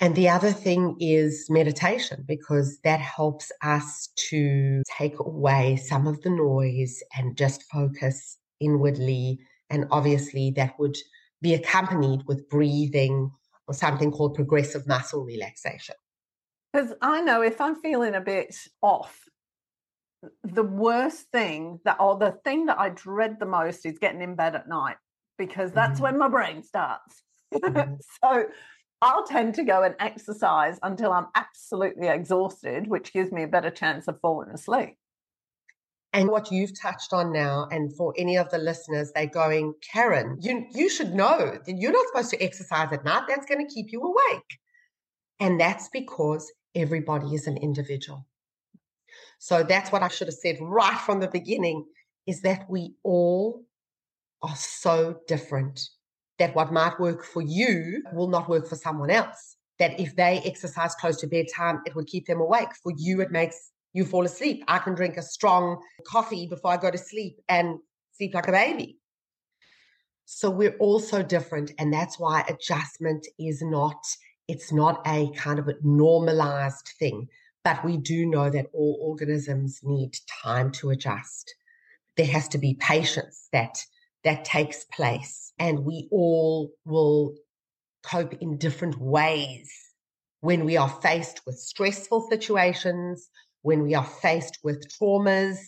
And 0.00 0.16
the 0.16 0.28
other 0.28 0.50
thing 0.50 0.96
is 0.98 1.46
meditation, 1.48 2.24
because 2.26 2.78
that 2.82 3.00
helps 3.00 3.52
us 3.62 4.08
to 4.30 4.82
take 4.98 5.18
away 5.20 5.76
some 5.76 6.06
of 6.06 6.20
the 6.22 6.30
noise 6.30 7.02
and 7.16 7.36
just 7.36 7.62
focus 7.64 8.38
inwardly. 8.60 9.38
And 9.70 9.86
obviously, 9.90 10.50
that 10.56 10.78
would 10.78 10.96
be 11.40 11.54
accompanied 11.54 12.22
with 12.26 12.48
breathing 12.48 13.30
or 13.68 13.74
something 13.74 14.10
called 14.10 14.34
progressive 14.34 14.86
muscle 14.86 15.24
relaxation. 15.24 15.94
Because 16.72 16.92
I 17.00 17.20
know 17.20 17.42
if 17.42 17.60
I'm 17.60 17.76
feeling 17.76 18.14
a 18.14 18.20
bit 18.20 18.54
off, 18.82 19.20
the 20.42 20.64
worst 20.64 21.26
thing 21.30 21.78
that, 21.84 21.98
or 22.00 22.18
the 22.18 22.32
thing 22.44 22.66
that 22.66 22.78
I 22.78 22.88
dread 22.88 23.38
the 23.38 23.46
most 23.46 23.86
is 23.86 23.98
getting 23.98 24.22
in 24.22 24.34
bed 24.34 24.54
at 24.56 24.68
night 24.68 24.96
because 25.38 25.72
that's 25.72 25.94
mm-hmm. 25.94 26.02
when 26.02 26.18
my 26.18 26.28
brain 26.28 26.62
starts. 26.62 27.22
Mm-hmm. 27.54 27.94
so, 28.20 28.46
I'll 29.04 29.26
tend 29.26 29.54
to 29.56 29.64
go 29.64 29.82
and 29.82 29.94
exercise 30.00 30.78
until 30.82 31.12
I'm 31.12 31.26
absolutely 31.34 32.08
exhausted, 32.08 32.88
which 32.88 33.12
gives 33.12 33.30
me 33.30 33.42
a 33.42 33.48
better 33.48 33.68
chance 33.68 34.08
of 34.08 34.18
falling 34.20 34.48
asleep. 34.48 34.96
And 36.14 36.30
what 36.30 36.50
you've 36.50 36.80
touched 36.80 37.12
on 37.12 37.30
now, 37.30 37.68
and 37.70 37.94
for 37.94 38.14
any 38.16 38.38
of 38.38 38.48
the 38.50 38.56
listeners, 38.56 39.12
they're 39.14 39.26
going, 39.26 39.74
Karen, 39.92 40.38
you, 40.40 40.64
you 40.72 40.88
should 40.88 41.12
know 41.12 41.58
that 41.66 41.76
you're 41.76 41.92
not 41.92 42.06
supposed 42.06 42.30
to 42.30 42.42
exercise 42.42 42.88
at 42.92 43.04
night. 43.04 43.24
That's 43.28 43.44
going 43.44 43.66
to 43.66 43.74
keep 43.74 43.92
you 43.92 44.00
awake. 44.00 44.58
And 45.38 45.60
that's 45.60 45.90
because 45.92 46.50
everybody 46.74 47.34
is 47.34 47.46
an 47.46 47.58
individual. 47.58 48.26
So 49.38 49.64
that's 49.64 49.92
what 49.92 50.02
I 50.02 50.08
should 50.08 50.28
have 50.28 50.36
said 50.36 50.56
right 50.62 50.98
from 51.00 51.20
the 51.20 51.28
beginning 51.28 51.84
is 52.26 52.40
that 52.40 52.70
we 52.70 52.94
all 53.02 53.66
are 54.40 54.56
so 54.56 55.18
different 55.28 55.90
that 56.38 56.54
what 56.54 56.72
might 56.72 56.98
work 56.98 57.24
for 57.24 57.42
you 57.42 58.02
will 58.12 58.28
not 58.28 58.48
work 58.48 58.66
for 58.66 58.76
someone 58.76 59.10
else. 59.10 59.56
That 59.78 59.98
if 59.98 60.14
they 60.16 60.40
exercise 60.44 60.94
close 60.94 61.16
to 61.20 61.26
bedtime, 61.26 61.80
it 61.86 61.94
will 61.94 62.04
keep 62.04 62.26
them 62.26 62.40
awake. 62.40 62.68
For 62.82 62.92
you, 62.96 63.20
it 63.20 63.32
makes 63.32 63.72
you 63.92 64.04
fall 64.04 64.24
asleep. 64.24 64.64
I 64.68 64.78
can 64.78 64.94
drink 64.94 65.16
a 65.16 65.22
strong 65.22 65.80
coffee 66.06 66.46
before 66.46 66.72
I 66.72 66.76
go 66.76 66.90
to 66.90 66.98
sleep 66.98 67.40
and 67.48 67.78
sleep 68.12 68.34
like 68.34 68.48
a 68.48 68.52
baby. 68.52 68.98
So 70.26 70.50
we're 70.50 70.76
all 70.78 71.00
so 71.00 71.22
different. 71.22 71.72
And 71.78 71.92
that's 71.92 72.18
why 72.18 72.44
adjustment 72.48 73.26
is 73.38 73.62
not, 73.62 74.04
it's 74.48 74.72
not 74.72 75.02
a 75.06 75.30
kind 75.36 75.58
of 75.58 75.68
a 75.68 75.74
normalized 75.82 76.92
thing. 76.98 77.28
But 77.62 77.84
we 77.84 77.96
do 77.96 78.26
know 78.26 78.50
that 78.50 78.66
all 78.72 78.98
organisms 79.00 79.80
need 79.82 80.16
time 80.42 80.70
to 80.72 80.90
adjust. 80.90 81.54
There 82.16 82.26
has 82.26 82.48
to 82.48 82.58
be 82.58 82.74
patience 82.74 83.48
that 83.52 83.84
that 84.24 84.44
takes 84.44 84.84
place. 84.84 85.52
And 85.58 85.84
we 85.84 86.08
all 86.10 86.72
will 86.84 87.34
cope 88.02 88.34
in 88.40 88.58
different 88.58 88.98
ways 88.98 89.70
when 90.40 90.64
we 90.64 90.76
are 90.76 90.88
faced 90.88 91.40
with 91.46 91.56
stressful 91.56 92.26
situations, 92.28 93.28
when 93.62 93.82
we 93.82 93.94
are 93.94 94.04
faced 94.04 94.58
with 94.62 94.86
traumas. 94.88 95.58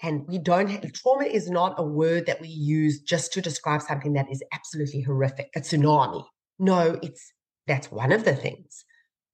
And 0.00 0.26
we 0.28 0.38
don't, 0.38 0.68
have, 0.68 0.92
trauma 0.92 1.24
is 1.24 1.50
not 1.50 1.74
a 1.76 1.82
word 1.82 2.26
that 2.26 2.40
we 2.40 2.48
use 2.48 3.00
just 3.00 3.32
to 3.32 3.42
describe 3.42 3.82
something 3.82 4.12
that 4.12 4.30
is 4.30 4.42
absolutely 4.52 5.02
horrific, 5.02 5.50
a 5.56 5.60
tsunami. 5.60 6.24
No, 6.58 6.98
it's, 7.02 7.32
that's 7.66 7.90
one 7.90 8.12
of 8.12 8.24
the 8.24 8.34
things. 8.34 8.84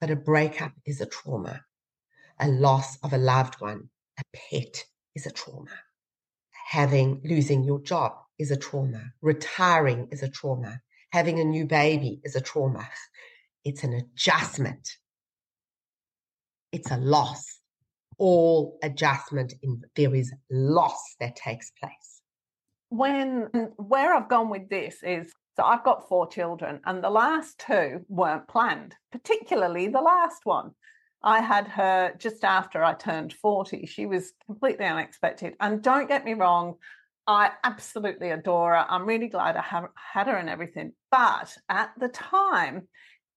But 0.01 0.11
a 0.11 0.17
breakup 0.17 0.73
is 0.87 1.01
a 1.01 1.07
trauma. 1.07 1.61
A 2.41 2.49
loss 2.49 2.99
of 3.03 3.13
a 3.13 3.19
loved 3.19 3.61
one, 3.61 3.91
a 4.19 4.23
pet 4.35 4.85
is 5.15 5.27
a 5.27 5.31
trauma. 5.31 5.71
Having, 6.71 7.21
losing 7.25 7.63
your 7.63 7.81
job 7.81 8.13
is 8.39 8.51
a 8.51 8.57
trauma. 8.57 9.13
Retiring 9.23 10.09
is 10.11 10.23
a 10.23 10.29
trauma. 10.29 10.81
Having 11.13 11.41
a 11.41 11.45
new 11.45 11.67
baby 11.67 12.21
is 12.25 12.37
a 12.37 12.41
trauma. 12.41 12.89
It's 13.65 13.85
an 13.85 13.93
adjustment. 13.93 14.97
It's 16.73 16.91
a 16.91 16.97
loss. 16.97 17.61
All 18.19 18.79
adjustment 18.83 19.55
in 19.63 19.83
there 19.97 20.15
is 20.15 20.33
loss 20.51 21.17
that 21.21 21.37
takes 21.37 21.71
place. 21.81 22.23
When 22.89 23.49
where 23.77 24.15
I've 24.15 24.29
gone 24.29 24.51
with 24.51 24.69
this 24.69 25.03
is 25.03 25.33
so 25.57 25.63
I've 25.63 25.85
got 25.85 26.09
four 26.09 26.27
children, 26.27 26.81
and 26.85 27.03
the 27.03 27.11
last 27.11 27.63
two 27.65 28.05
weren't 28.09 28.49
planned, 28.49 28.97
particularly 29.13 29.87
the 29.87 30.01
last 30.01 30.41
one. 30.45 30.73
I 31.23 31.41
had 31.41 31.69
her 31.69 32.15
just 32.19 32.45
after 32.45 32.85
I 32.85 32.95
turned 32.95 33.33
40. 33.33 33.87
She 33.87 34.05
was 34.05 34.33
completely 34.45 34.85
unexpected. 34.85 35.55
And 35.59 35.83
don't 35.83 36.09
get 36.09 36.25
me 36.25 36.35
wrong, 36.35 36.75
I 37.27 37.53
absolutely 37.63 38.31
adore 38.31 38.73
her. 38.75 38.87
I'm 38.89 39.07
really 39.07 39.29
glad 39.29 39.57
I 39.57 39.63
have 39.63 39.89
had 39.95 40.27
her 40.27 40.37
and 40.37 40.49
everything. 40.49 40.93
But 41.11 41.57
at 41.69 41.93
the 41.99 42.09
time, 42.09 42.89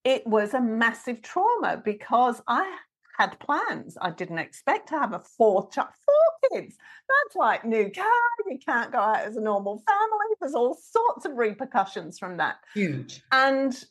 it 0.04 0.26
was 0.28 0.54
a 0.54 0.62
massive 0.62 1.22
trauma 1.22 1.82
because 1.84 2.42
I 2.48 2.78
had 3.18 3.40
plans. 3.40 3.98
I 4.00 4.12
didn't 4.12 4.38
expect 4.38 4.90
to 4.90 5.00
have 5.00 5.14
a 5.14 5.24
fourth 5.38 5.72
child, 5.72 5.90
four 6.06 6.52
kids. 6.52 6.76
That's 7.08 7.36
like 7.36 7.66
new 7.66 7.90
car. 7.90 8.06
You 8.50 8.60
can't 8.64 8.92
go 8.92 9.00
out 9.00 9.26
as 9.26 9.38
a 9.38 9.42
normal 9.42 9.84
family. 9.88 10.36
There's 10.40 10.54
all 10.54 10.76
sorts 10.76 11.26
of 11.26 11.36
repercussions 11.36 12.20
from 12.20 12.38
that. 12.38 12.58
Huge. 12.74 13.22
And 13.32 13.84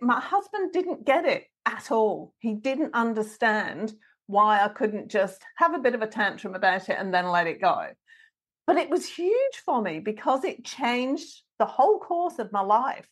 my 0.00 0.20
husband 0.20 0.72
didn't 0.72 1.04
get 1.04 1.24
it 1.24 1.46
at 1.66 1.90
all. 1.90 2.34
He 2.38 2.54
didn't 2.54 2.94
understand 2.94 3.94
why 4.26 4.64
I 4.64 4.68
couldn't 4.68 5.10
just 5.10 5.42
have 5.56 5.74
a 5.74 5.80
bit 5.80 5.94
of 5.94 6.02
a 6.02 6.06
tantrum 6.06 6.54
about 6.54 6.88
it 6.88 6.96
and 6.98 7.12
then 7.12 7.28
let 7.30 7.48
it 7.48 7.60
go. 7.60 7.86
But 8.70 8.78
it 8.78 8.88
was 8.88 9.04
huge 9.04 9.56
for 9.64 9.82
me 9.82 9.98
because 9.98 10.44
it 10.44 10.64
changed 10.64 11.42
the 11.58 11.66
whole 11.66 11.98
course 11.98 12.38
of 12.38 12.52
my 12.52 12.60
life. 12.60 13.04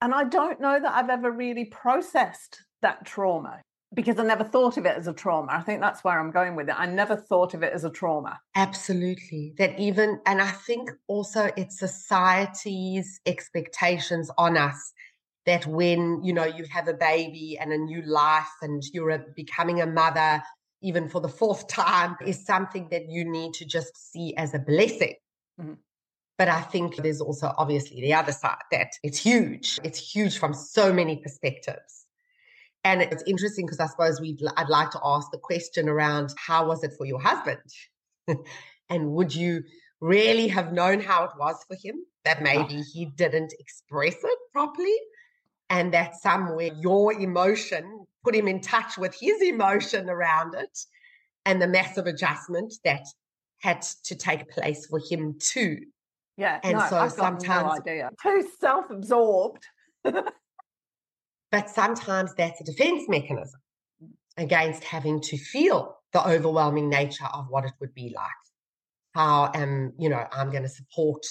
And 0.00 0.14
I 0.14 0.24
don't 0.24 0.58
know 0.58 0.80
that 0.80 0.90
I've 0.90 1.10
ever 1.10 1.30
really 1.30 1.66
processed 1.66 2.62
that 2.80 3.04
trauma 3.04 3.60
because 3.92 4.18
I 4.18 4.22
never 4.22 4.42
thought 4.42 4.78
of 4.78 4.86
it 4.86 4.96
as 4.96 5.06
a 5.06 5.12
trauma. 5.12 5.52
I 5.52 5.60
think 5.60 5.82
that's 5.82 6.02
where 6.02 6.18
I'm 6.18 6.30
going 6.30 6.56
with 6.56 6.70
it. 6.70 6.80
I 6.80 6.86
never 6.86 7.14
thought 7.14 7.52
of 7.52 7.62
it 7.62 7.74
as 7.74 7.84
a 7.84 7.90
trauma. 7.90 8.40
Absolutely. 8.54 9.52
That 9.58 9.78
even, 9.78 10.18
and 10.24 10.40
I 10.40 10.50
think 10.50 10.88
also 11.08 11.50
it's 11.58 11.78
society's 11.78 13.20
expectations 13.26 14.30
on 14.38 14.56
us 14.56 14.94
that 15.44 15.66
when 15.66 16.24
you 16.24 16.32
know 16.32 16.46
you 16.46 16.64
have 16.70 16.88
a 16.88 16.94
baby 16.94 17.58
and 17.60 17.70
a 17.70 17.76
new 17.76 18.00
life 18.00 18.48
and 18.62 18.82
you're 18.94 19.10
a, 19.10 19.24
becoming 19.36 19.82
a 19.82 19.86
mother 19.86 20.42
even 20.86 21.08
for 21.08 21.20
the 21.20 21.28
fourth 21.28 21.66
time 21.66 22.16
is 22.24 22.46
something 22.46 22.88
that 22.90 23.10
you 23.10 23.24
need 23.24 23.52
to 23.54 23.64
just 23.64 24.12
see 24.12 24.34
as 24.36 24.54
a 24.54 24.58
blessing. 24.58 25.16
Mm-hmm. 25.58 25.72
but 26.36 26.48
i 26.50 26.60
think 26.72 26.96
there's 26.96 27.22
also 27.22 27.46
obviously 27.56 27.98
the 28.02 28.12
other 28.12 28.32
side 28.42 28.66
that 28.70 28.90
it's 29.02 29.18
huge. 29.18 29.78
It's 29.82 30.00
huge 30.14 30.34
from 30.36 30.52
so 30.52 30.92
many 30.92 31.16
perspectives. 31.16 31.92
And 32.84 33.00
it's 33.00 33.24
interesting 33.26 33.64
because 33.64 33.80
i 33.80 33.86
suppose 33.86 34.20
we 34.20 34.30
i'd 34.58 34.68
like 34.68 34.90
to 34.96 35.00
ask 35.14 35.26
the 35.30 35.42
question 35.50 35.88
around 35.88 36.34
how 36.48 36.60
was 36.70 36.84
it 36.84 36.92
for 36.98 37.06
your 37.06 37.22
husband? 37.30 37.68
And 38.88 39.02
would 39.16 39.34
you 39.34 39.52
really 40.00 40.48
have 40.48 40.72
known 40.72 41.00
how 41.00 41.24
it 41.24 41.34
was 41.38 41.56
for 41.68 41.76
him 41.84 41.96
that 42.24 42.42
maybe 42.42 42.82
he 42.92 43.06
didn't 43.06 43.52
express 43.58 44.16
it 44.32 44.38
properly? 44.52 44.98
And 45.68 45.92
that 45.94 46.14
somewhere 46.26 46.70
your 46.86 47.12
emotion 47.28 47.84
put 48.26 48.34
him 48.34 48.48
in 48.48 48.60
touch 48.60 48.98
with 48.98 49.14
his 49.14 49.40
emotion 49.40 50.10
around 50.10 50.54
it 50.54 50.76
and 51.44 51.62
the 51.62 51.68
massive 51.68 52.06
adjustment 52.06 52.74
that 52.84 53.06
had 53.60 53.80
to 54.02 54.16
take 54.16 54.50
place 54.50 54.86
for 54.86 55.00
him 55.08 55.36
too. 55.38 55.78
Yeah, 56.36 56.58
and 56.64 56.76
no, 56.76 56.86
so 56.90 56.96
I've 56.96 57.12
sometimes 57.12 57.80
no 57.86 58.10
too 58.20 58.48
self-absorbed. 58.60 59.64
but 60.02 61.70
sometimes 61.70 62.34
that's 62.34 62.60
a 62.60 62.64
defense 62.64 63.04
mechanism 63.08 63.60
against 64.36 64.82
having 64.82 65.20
to 65.20 65.38
feel 65.38 65.96
the 66.12 66.26
overwhelming 66.26 66.88
nature 66.88 67.28
of 67.32 67.46
what 67.48 67.64
it 67.64 67.72
would 67.80 67.94
be 67.94 68.12
like. 68.14 68.26
How 69.14 69.52
am 69.54 69.92
you 69.98 70.08
know 70.08 70.26
I'm 70.32 70.50
going 70.50 70.64
to 70.64 70.68
support 70.68 71.24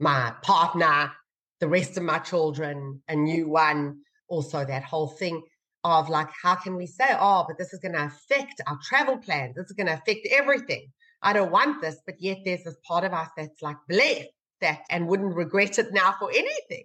my 0.00 0.32
partner 0.42 1.12
the 1.60 1.68
rest 1.68 1.98
of 1.98 2.04
my 2.04 2.18
children 2.18 3.02
a 3.08 3.16
new 3.16 3.48
one. 3.48 3.98
Also, 4.28 4.64
that 4.64 4.84
whole 4.84 5.08
thing 5.08 5.42
of 5.90 6.08
like, 6.08 6.28
how 6.42 6.54
can 6.54 6.76
we 6.76 6.86
say, 6.86 7.16
oh, 7.18 7.44
but 7.46 7.58
this 7.58 7.72
is 7.72 7.80
going 7.80 7.94
to 7.94 8.04
affect 8.04 8.60
our 8.66 8.78
travel 8.82 9.18
plans? 9.18 9.56
This 9.56 9.66
is 9.66 9.72
going 9.72 9.86
to 9.86 9.94
affect 9.94 10.26
everything. 10.30 10.92
I 11.22 11.32
don't 11.32 11.50
want 11.50 11.80
this, 11.80 11.96
but 12.06 12.16
yet 12.20 12.38
there's 12.44 12.64
this 12.64 12.76
part 12.86 13.04
of 13.04 13.12
us 13.12 13.28
that's 13.36 13.62
like 13.62 13.76
blessed 13.88 14.28
that 14.60 14.80
and 14.90 15.08
wouldn't 15.08 15.34
regret 15.34 15.78
it 15.78 15.92
now 15.92 16.14
for 16.18 16.30
anything. 16.30 16.84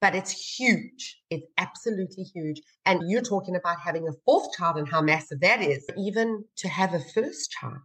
But 0.00 0.14
it's 0.14 0.58
huge. 0.58 1.18
It's 1.28 1.46
absolutely 1.58 2.22
huge. 2.22 2.62
And 2.86 3.10
you're 3.10 3.22
talking 3.22 3.56
about 3.56 3.80
having 3.80 4.06
a 4.06 4.12
fourth 4.24 4.56
child 4.56 4.76
and 4.76 4.88
how 4.88 5.02
massive 5.02 5.40
that 5.40 5.60
is. 5.60 5.84
Even 5.98 6.44
to 6.58 6.68
have 6.68 6.94
a 6.94 7.00
first 7.00 7.50
child 7.50 7.80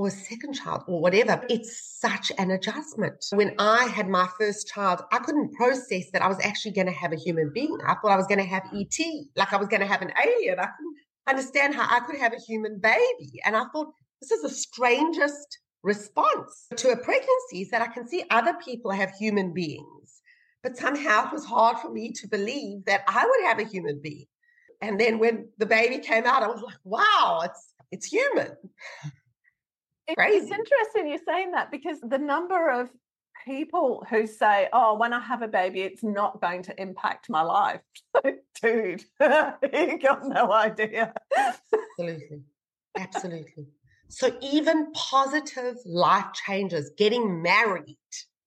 or 0.00 0.06
a 0.06 0.10
second 0.10 0.54
child 0.54 0.82
or 0.86 0.98
whatever. 0.98 1.44
It's 1.50 1.98
such 2.00 2.32
an 2.38 2.50
adjustment. 2.50 3.22
When 3.32 3.54
I 3.58 3.84
had 3.84 4.08
my 4.08 4.26
first 4.38 4.66
child, 4.66 5.02
I 5.12 5.18
couldn't 5.18 5.52
process 5.52 6.10
that 6.12 6.22
I 6.22 6.28
was 6.28 6.38
actually 6.42 6.72
going 6.72 6.86
to 6.86 6.92
have 6.92 7.12
a 7.12 7.16
human 7.16 7.52
being. 7.52 7.76
I 7.86 7.94
thought 7.94 8.10
I 8.10 8.16
was 8.16 8.26
going 8.26 8.38
to 8.38 8.46
have 8.46 8.62
ET, 8.74 8.98
like 9.36 9.52
I 9.52 9.58
was 9.58 9.68
going 9.68 9.82
to 9.82 9.86
have 9.86 10.00
an 10.00 10.12
alien. 10.24 10.58
I 10.58 10.68
couldn't 10.74 10.96
understand 11.28 11.74
how 11.74 11.86
I 11.94 12.00
could 12.00 12.16
have 12.16 12.32
a 12.32 12.38
human 12.38 12.78
baby. 12.78 13.40
And 13.44 13.54
I 13.54 13.64
thought, 13.72 13.92
this 14.22 14.30
is 14.30 14.40
the 14.40 14.48
strangest 14.48 15.58
response 15.82 16.66
to 16.76 16.92
a 16.92 16.96
pregnancy 16.96 17.60
is 17.60 17.70
that 17.70 17.82
I 17.82 17.88
can 17.88 18.08
see 18.08 18.24
other 18.30 18.54
people 18.64 18.90
have 18.92 19.10
human 19.10 19.52
beings. 19.52 20.22
But 20.62 20.78
somehow 20.78 21.26
it 21.26 21.32
was 21.32 21.44
hard 21.44 21.78
for 21.78 21.90
me 21.90 22.12
to 22.12 22.26
believe 22.26 22.86
that 22.86 23.02
I 23.06 23.26
would 23.26 23.48
have 23.48 23.58
a 23.58 23.70
human 23.70 24.00
being. 24.02 24.26
And 24.80 24.98
then 24.98 25.18
when 25.18 25.48
the 25.58 25.66
baby 25.66 25.98
came 25.98 26.24
out, 26.24 26.42
I 26.42 26.48
was 26.48 26.62
like, 26.62 26.78
wow, 26.84 27.42
it's 27.44 27.74
it's 27.90 28.06
human. 28.06 28.52
Crazy. 30.14 30.36
It's 30.38 30.50
interesting 30.50 31.08
you're 31.08 31.18
saying 31.26 31.52
that 31.52 31.70
because 31.70 32.00
the 32.00 32.18
number 32.18 32.70
of 32.70 32.88
people 33.44 34.04
who 34.10 34.26
say, 34.26 34.68
"Oh, 34.72 34.94
when 34.94 35.12
I 35.12 35.20
have 35.20 35.42
a 35.42 35.48
baby, 35.48 35.80
it's 35.82 36.02
not 36.02 36.40
going 36.40 36.62
to 36.64 36.80
impact 36.80 37.30
my 37.30 37.42
life," 37.42 37.80
dude, 38.62 39.04
you 39.20 39.98
got 39.98 40.26
no 40.26 40.52
idea. 40.52 41.14
Absolutely, 41.36 42.42
absolutely. 42.96 43.66
So 44.10 44.36
even 44.42 44.90
positive 44.92 45.76
life 45.86 46.26
changes, 46.34 46.90
getting 46.98 47.42
married, 47.42 47.96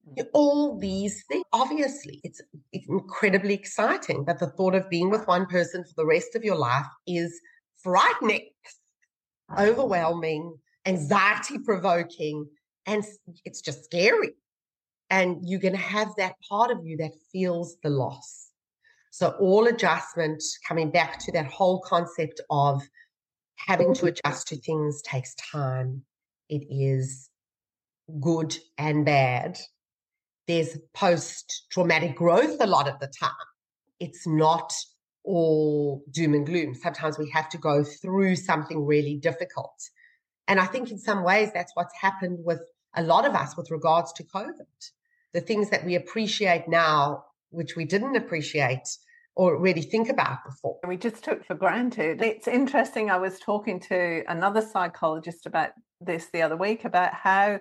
mm. 0.08 0.26
all 0.34 0.78
these 0.78 1.23
things. 1.30 1.45
Obviously, 1.54 2.19
it's, 2.23 2.41
it's 2.73 2.88
incredibly 2.89 3.54
exciting, 3.54 4.26
but 4.26 4.39
the 4.39 4.47
thought 4.47 4.76
of 4.76 4.89
being 4.89 5.10
with 5.10 5.26
one 5.26 5.45
person 5.45 5.84
for 5.86 5.93
the 5.95 6.06
rest 6.06 6.36
of 6.36 6.43
your 6.43 6.58
life 6.58 6.86
is 7.08 7.39
frightening, 7.82 8.49
overwhelming, 9.58 10.58
anxiety 10.85 11.59
provoking, 11.59 12.47
and 12.85 13.03
it's 13.45 13.61
just 13.61 13.85
scary. 13.85 14.31
And 15.09 15.37
you're 15.43 15.59
going 15.59 15.73
to 15.73 15.79
have 15.79 16.09
that 16.17 16.35
part 16.49 16.71
of 16.71 16.85
you 16.85 16.97
that 16.97 17.11
feels 17.31 17.77
the 17.83 17.89
loss. 17.89 18.49
So, 19.11 19.35
all 19.39 19.67
adjustment, 19.67 20.41
coming 20.67 20.89
back 20.89 21.19
to 21.19 21.31
that 21.33 21.45
whole 21.45 21.81
concept 21.81 22.41
of 22.49 22.81
having 23.57 23.93
to 23.95 24.05
adjust 24.25 24.47
to 24.47 24.57
things 24.57 25.01
takes 25.03 25.35
time. 25.35 26.03
It 26.49 26.65
is 26.69 27.29
good 28.19 28.57
and 28.77 29.05
bad. 29.05 29.59
There's 30.47 30.77
post 30.93 31.67
traumatic 31.71 32.15
growth 32.15 32.57
a 32.59 32.67
lot 32.67 32.89
of 32.89 32.99
the 32.99 33.11
time. 33.19 33.31
It's 33.99 34.27
not 34.27 34.73
all 35.23 36.03
doom 36.11 36.33
and 36.33 36.45
gloom. 36.45 36.75
Sometimes 36.75 37.17
we 37.17 37.29
have 37.29 37.49
to 37.49 37.57
go 37.57 37.83
through 37.83 38.35
something 38.35 38.85
really 38.85 39.15
difficult 39.15 39.79
and 40.47 40.60
I 40.60 40.65
think 40.65 40.91
in 40.91 40.97
some 40.97 41.23
ways 41.23 41.51
that's 41.53 41.71
what's 41.75 41.93
happened 41.99 42.39
with 42.43 42.62
a 42.95 43.03
lot 43.03 43.25
of 43.25 43.34
us 43.34 43.58
with 43.58 43.71
regards 43.71 44.13
to 44.13 44.23
COVID. 44.23 44.91
The 45.34 45.41
things 45.41 45.69
that 45.69 45.86
we 45.86 45.95
appreciate 45.95 46.67
now, 46.67 47.25
which 47.49 47.75
we 47.75 47.86
didn't 47.86 48.15
appreciate 48.15 48.97
or 49.36 49.60
really 49.60 49.82
think 49.82 50.10
about 50.10 50.43
before. 50.45 50.77
We 50.88 50.97
just 50.97 51.23
took 51.23 51.43
for 51.43 51.56
granted. 51.56 52.21
It's 52.21 52.47
interesting. 52.47 53.10
I 53.10 53.17
was 53.17 53.39
talking 53.39 53.79
to 53.82 54.23
another 54.27 54.62
psychologist 54.62 55.47
about 55.47 55.71
this 55.99 56.27
the 56.32 56.43
other 56.43 56.58
week 56.58 56.86
about 56.86 57.13
how, 57.13 57.60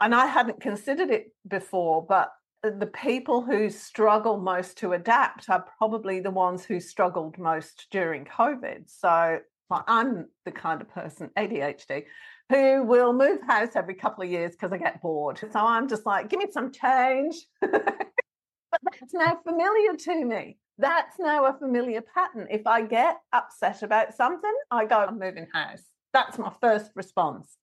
and 0.00 0.14
I 0.14 0.26
hadn't 0.26 0.60
considered 0.60 1.10
it 1.10 1.32
before, 1.46 2.04
but 2.04 2.32
the 2.62 2.90
people 2.92 3.42
who 3.42 3.70
struggle 3.70 4.38
most 4.38 4.76
to 4.78 4.92
adapt 4.92 5.48
are 5.48 5.64
probably 5.78 6.20
the 6.20 6.30
ones 6.30 6.64
who 6.64 6.80
struggled 6.80 7.38
most 7.38 7.86
during 7.90 8.24
COVID. 8.24 8.84
So 8.86 9.38
I'm 9.70 10.26
the 10.44 10.52
kind 10.52 10.80
of 10.80 10.88
person, 10.88 11.30
ADHD, 11.36 12.04
who 12.48 12.82
will 12.82 13.12
move 13.12 13.40
house 13.46 13.70
every 13.74 13.94
couple 13.94 14.24
of 14.24 14.30
years 14.30 14.52
because 14.52 14.72
I 14.72 14.78
get 14.78 15.00
bored. 15.00 15.38
So 15.38 15.60
I'm 15.60 15.88
just 15.88 16.06
like, 16.06 16.28
give 16.28 16.38
me 16.38 16.46
some 16.50 16.72
change. 16.72 17.36
but 17.60 18.82
that's 18.82 19.14
now 19.14 19.38
familiar 19.44 19.96
to 19.96 20.24
me. 20.24 20.58
That's 20.78 21.18
now 21.18 21.44
a 21.44 21.58
familiar 21.58 22.00
pattern. 22.02 22.46
If 22.50 22.66
I 22.66 22.82
get 22.82 23.18
upset 23.32 23.82
about 23.82 24.14
something, 24.14 24.54
I 24.70 24.86
go, 24.86 24.96
I'm 24.96 25.18
moving 25.18 25.46
house. 25.52 25.82
That's 26.12 26.38
my 26.38 26.52
first 26.60 26.90
response 26.94 27.56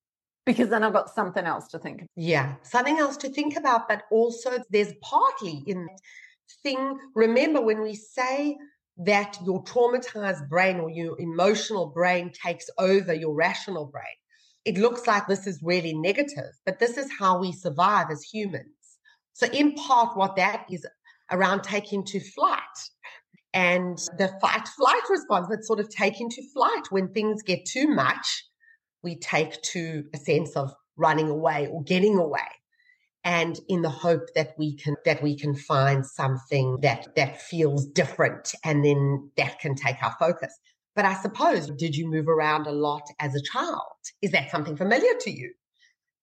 because 0.46 0.70
then 0.70 0.84
I've 0.84 0.94
got 0.94 1.14
something 1.14 1.46
else 1.46 1.68
to 1.70 1.80
think 1.80 1.98
about. 1.98 2.10
Yeah, 2.16 2.56
something 2.62 2.98
else 3.00 3.18
to 3.18 3.30
think 3.30 3.58
about, 3.58 3.90
but 3.90 4.04
also 4.12 4.60
there's 4.70 4.94
partly 5.02 5.64
in 5.68 5.88
thing. 6.64 6.98
Remember, 7.16 7.62
when 7.62 7.82
we 7.82 7.96
say 7.96 8.58
that 8.98 9.38
your 9.46 9.64
traumatized 9.64 10.50
brain 10.50 10.80
or 10.80 10.90
your 10.90 11.20
emotional 11.20 11.88
brain 11.88 12.32
takes 12.32 12.70
over 12.78 13.14
your 13.14 13.36
rational 13.36 13.86
brain. 13.86 14.06
It 14.66 14.78
looks 14.78 15.08
like 15.08 15.28
this 15.28 15.48
is 15.48 15.60
really 15.62 15.94
negative, 15.94 16.52
but 16.66 16.80
this 16.80 16.98
is 16.98 17.10
how 17.18 17.40
we 17.40 17.52
survive 17.52 18.08
as 18.12 18.24
humans. 18.24 18.66
So, 19.34 19.48
in 19.48 19.76
part, 19.76 20.18
what 20.18 20.36
that 20.36 20.66
is 20.70 20.86
around 21.32 21.62
taking 21.64 22.04
to 22.06 22.20
flight 22.20 22.62
and 23.54 23.98
the 24.18 24.30
fight 24.42 24.68
flight 24.68 25.02
response 25.10 25.48
that's 25.50 25.68
sort 25.68 25.80
of 25.80 25.90
taking 25.90 26.30
to 26.30 26.52
flight 26.54 26.84
when 26.90 27.10
things 27.10 27.44
get 27.44 27.66
too 27.66 27.88
much, 27.88 28.46
we 29.04 29.18
take 29.18 29.62
to 29.62 30.04
a 30.14 30.18
sense 30.18 30.56
of 30.56 30.74
running 30.98 31.30
away 31.30 31.68
or 31.72 31.84
getting 31.84 32.18
away 32.18 32.48
and 33.24 33.60
in 33.70 33.82
the 33.82 33.90
hope 33.90 34.34
that 34.36 34.54
we 34.58 34.76
can 34.76 34.96
that 35.06 35.22
we 35.24 35.38
can 35.38 35.56
find 35.56 36.06
something 36.06 36.78
that 36.82 37.08
that 37.16 37.42
feels 37.42 37.86
different 37.88 38.54
and 38.64 38.86
then 38.86 39.32
that 39.38 39.60
can 39.60 39.76
take 39.76 40.02
our 40.04 40.16
focus 40.20 40.58
but 40.96 41.06
i 41.06 41.14
suppose 41.16 41.70
did 41.72 41.96
you 41.96 42.10
move 42.10 42.28
around 42.28 42.68
a 42.68 42.72
lot 42.72 43.04
as 43.20 43.36
a 43.36 43.42
child 43.42 43.82
is 44.22 44.32
that 44.32 44.52
something 44.52 44.78
familiar 44.78 45.14
to 45.20 45.32
you 45.32 45.52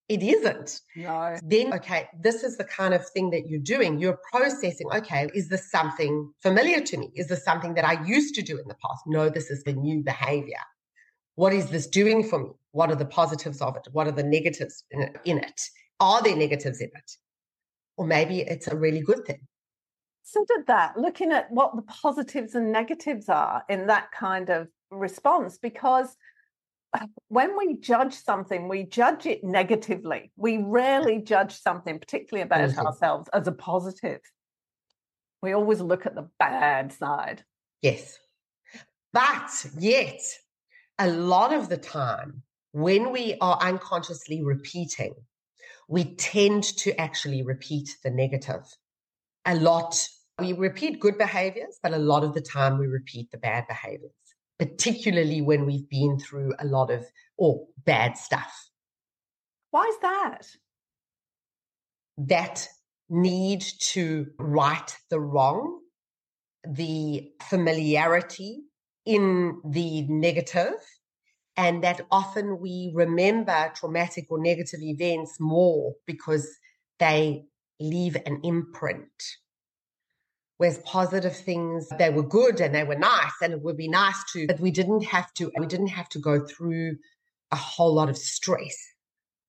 it 0.09 0.23
isn't 0.23 0.81
no 0.97 1.37
then 1.45 1.73
okay 1.75 2.09
this 2.21 2.45
is 2.45 2.57
the 2.59 2.65
kind 2.65 2.95
of 2.95 3.09
thing 3.11 3.31
that 3.31 3.49
you're 3.49 3.61
doing 3.61 3.99
you're 3.99 4.19
processing 4.33 4.89
okay 4.95 5.29
is 5.35 5.49
this 5.49 5.71
something 5.71 6.33
familiar 6.43 6.81
to 6.81 6.99
me 6.99 7.11
is 7.17 7.29
this 7.29 7.45
something 7.45 7.75
that 7.75 7.85
i 7.85 8.03
used 8.05 8.35
to 8.35 8.43
do 8.43 8.59
in 8.59 8.69
the 8.69 8.77
past 8.77 9.03
no 9.07 9.31
this 9.31 9.51
is 9.51 9.65
the 9.65 9.75
new 9.75 10.03
behavior 10.03 10.57
What 11.37 11.53
is 11.53 11.71
this 11.71 11.87
doing 11.87 12.25
for 12.29 12.39
me? 12.41 12.51
What 12.73 12.91
are 12.91 12.97
the 12.97 13.07
positives 13.07 13.61
of 13.61 13.77
it? 13.77 13.89
What 13.93 14.07
are 14.07 14.13
the 14.13 14.23
negatives 14.23 14.85
in 14.91 15.03
it? 15.03 15.17
In 15.25 15.39
it? 15.39 15.61
Are 16.01 16.23
there 16.23 16.37
negatives 16.37 16.81
in 16.81 16.89
it? 16.89 17.13
Or 17.97 18.07
maybe 18.07 18.41
it's 18.41 18.67
a 18.67 18.77
really 18.77 19.01
good 19.01 19.25
thing. 19.25 19.47
Considered 20.33 20.67
that, 20.67 20.99
looking 20.99 21.33
at 21.33 21.51
what 21.51 21.77
the 21.77 21.83
positives 21.83 22.55
and 22.55 22.73
negatives 22.73 23.29
are 23.29 23.63
in 23.69 23.87
that 23.87 24.11
kind 24.11 24.51
of 24.51 24.69
response, 24.91 25.59
because 25.59 26.17
when 27.29 27.57
we 27.57 27.77
judge 27.77 28.15
something, 28.15 28.69
we 28.69 28.85
judge 28.85 29.27
it 29.27 29.45
negatively. 29.45 30.33
We 30.37 30.59
rarely 30.59 31.21
judge 31.21 31.61
something, 31.61 31.99
particularly 31.99 32.43
about 32.43 32.71
mm-hmm. 32.71 32.87
ourselves, 32.87 33.29
as 33.33 33.47
a 33.47 33.53
positive. 33.53 34.21
We 35.43 35.53
always 35.53 35.81
look 35.81 36.07
at 36.07 36.15
the 36.15 36.29
bad 36.39 36.93
side. 36.93 37.45
Yes. 37.83 38.19
But 39.13 39.51
yet, 39.79 40.21
a 40.99 41.09
lot 41.09 41.53
of 41.53 41.69
the 41.69 41.77
time, 41.77 42.43
when 42.73 43.13
we 43.13 43.37
are 43.41 43.59
unconsciously 43.61 44.43
repeating, 44.43 45.15
we 45.89 46.15
tend 46.17 46.65
to 46.79 46.99
actually 47.01 47.43
repeat 47.43 47.97
the 48.03 48.11
negative. 48.11 48.65
A 49.47 49.55
lot, 49.55 50.09
we 50.39 50.53
repeat 50.53 51.01
good 51.01 51.19
behaviors, 51.19 51.79
but 51.83 51.93
a 51.93 51.99
lot 51.99 52.25
of 52.25 52.35
the 52.35 52.41
time 52.41 52.79
we 52.79 52.87
repeat 52.87 53.31
the 53.31 53.39
bad 53.39 53.67
behaviors 53.69 54.13
particularly 54.59 55.43
when 55.43 55.67
we've 55.67 55.89
been 55.89 56.19
through 56.19 56.55
a 56.59 56.65
lot 56.65 56.91
of 56.91 57.05
or 57.37 57.67
bad 57.85 58.17
stuff. 58.17 58.71
Why 59.71 59.85
is 59.85 59.99
that? 60.03 60.47
That 62.19 62.69
need 63.09 63.65
to 63.93 64.29
right 64.39 64.97
the 65.11 65.21
wrong, 65.21 65.81
the 66.67 67.31
familiarity 67.43 68.63
in 69.05 69.61
the 69.65 70.07
negative, 70.09 70.75
and 71.57 71.85
that 71.85 72.01
often 72.11 72.59
we 72.59 72.91
remember 72.95 73.73
traumatic 73.75 74.27
or 74.31 74.41
negative 74.41 74.81
events 74.83 75.39
more 75.39 75.95
because 76.07 76.49
they 76.99 77.45
leave 77.81 78.17
an 78.27 78.41
imprint. 78.43 79.09
Whereas 80.57 80.79
positive 80.79 81.37
things 81.37 81.89
they 81.99 82.11
were 82.11 82.23
good 82.23 82.61
and 82.61 82.75
they 82.75 82.85
were 82.85 82.97
nice 82.97 83.33
and 83.43 83.53
it 83.53 83.63
would 83.63 83.77
be 83.77 83.89
nice 83.89 84.23
to 84.33 84.47
but 84.47 84.61
we 84.61 84.71
didn't 84.71 85.05
have 85.05 85.33
to 85.35 85.51
we 85.59 85.67
didn't 85.67 85.89
have 85.89 86.09
to 86.11 86.21
go 86.21 86.47
through 86.47 86.97
a 87.51 87.57
whole 87.57 87.95
lot 87.95 88.09
of 88.09 88.17
stress. 88.17 88.77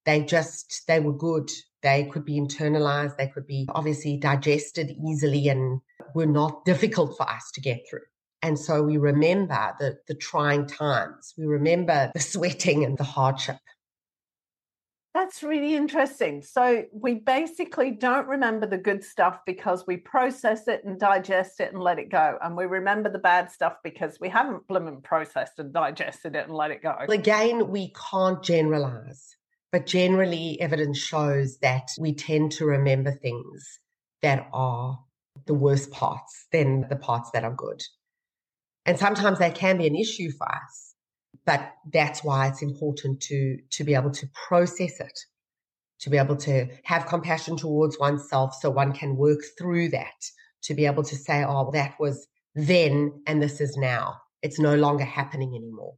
They 0.06 0.24
just 0.24 0.84
they 0.88 1.00
were 1.00 1.13
good. 1.13 1.50
They 1.82 2.06
could 2.06 2.26
be 2.26 2.39
internalized. 2.39 3.18
They 3.18 3.28
could 3.28 3.46
be 3.46 3.68
obviously 3.70 4.18
digested 4.18 4.96
easily 5.08 5.48
and 5.48 5.80
were 6.15 6.26
not 6.26 6.65
difficult 6.65 7.15
for 7.18 7.30
us 7.30 7.52
to 7.54 7.62
get 7.62 7.82
through 7.89 8.02
and 8.46 8.60
so 8.60 8.84
we 8.84 8.98
remember 8.98 9.74
the 9.80 9.98
the 10.08 10.16
trying 10.16 10.66
times 10.68 11.34
we 11.38 11.46
remember 11.46 12.12
the 12.14 12.20
sweating 12.20 12.84
and 12.86 12.98
the 12.98 13.04
hardship 13.04 13.58
that's 15.16 15.44
really 15.44 15.76
interesting. 15.76 16.42
So 16.42 16.84
we 16.92 17.16
basically 17.16 17.92
don't 17.92 18.28
remember 18.28 18.66
the 18.66 18.78
good 18.78 19.02
stuff 19.02 19.40
because 19.46 19.88
we 19.88 19.96
process 19.96 20.68
it 20.68 20.84
and 20.84 21.00
digest 21.00 21.62
it 21.62 21.72
and 21.72 21.82
let 21.82 22.00
it 22.00 22.10
go. 22.10 22.38
And 22.42 22.58
we 22.58 22.66
remember 22.66 23.10
the 23.10 23.18
bad 23.18 23.50
stuff 23.50 23.78
because 23.82 24.20
we 24.20 24.28
haven't 24.28 24.68
blooming 24.68 25.00
processed 25.02 25.58
and 25.58 25.72
digested 25.72 26.36
it 26.36 26.48
and 26.48 26.54
let 26.54 26.72
it 26.72 26.84
go. 26.84 26.98
Again, 27.08 27.70
we 27.70 27.94
can't 28.12 28.44
generalize, 28.44 29.38
but 29.72 29.86
generally 29.86 30.60
evidence 30.60 30.98
shows 30.98 31.60
that 31.60 31.88
we 31.98 32.14
tend 32.14 32.52
to 32.54 32.66
remember 32.66 33.12
things 33.12 33.80
that 34.22 34.50
are 34.52 35.00
the 35.46 35.54
worst 35.54 35.92
parts 35.92 36.48
than 36.52 36.90
the 36.90 36.98
parts 36.98 37.32
that 37.32 37.46
are 37.46 37.56
good. 37.56 37.82
And 38.86 39.00
sometimes 39.00 39.39
that 39.39 39.56
can 39.56 39.78
be 39.78 39.88
an 39.88 39.95
issue 39.95 40.32
for 40.32 40.48
us 40.48 40.95
but 41.45 41.74
that's 41.93 42.24
why 42.24 42.48
it's 42.48 42.62
important 42.62 43.21
to 43.21 43.58
to 43.69 43.84
be 43.84 43.93
able 43.93 44.10
to 44.10 44.28
process 44.48 45.00
it 45.00 45.19
to 46.00 46.10
be 46.10 46.17
able 46.17 46.36
to 46.36 46.67
have 46.84 47.06
compassion 47.06 47.56
towards 47.56 47.98
oneself 48.00 48.54
so 48.54 48.69
one 48.69 48.93
can 48.93 49.15
work 49.15 49.39
through 49.58 49.89
that 49.89 50.21
to 50.62 50.74
be 50.74 50.86
able 50.86 51.04
to 51.04 51.15
say 51.15 51.43
oh 51.48 51.69
that 51.71 51.95
was 52.00 52.28
then 52.56 53.12
and 53.28 53.43
this 53.43 53.60
is 53.60 53.76
now. 53.76 54.15
It's 54.41 54.60
no 54.60 54.76
longer 54.76 55.04
happening 55.04 55.56
anymore. 55.56 55.95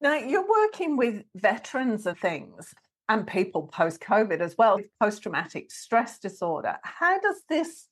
Now 0.00 0.14
you're 0.14 0.48
working 0.48 0.96
with 0.96 1.24
veterans 1.34 2.06
of 2.06 2.18
things 2.18 2.74
and 3.08 3.26
people 3.26 3.68
post 3.68 4.00
covid 4.00 4.40
as 4.40 4.56
well 4.58 4.78
post 5.00 5.22
traumatic 5.22 5.70
stress 5.70 6.18
disorder. 6.18 6.76
How 6.82 7.18
does 7.20 7.42
this 7.48 7.88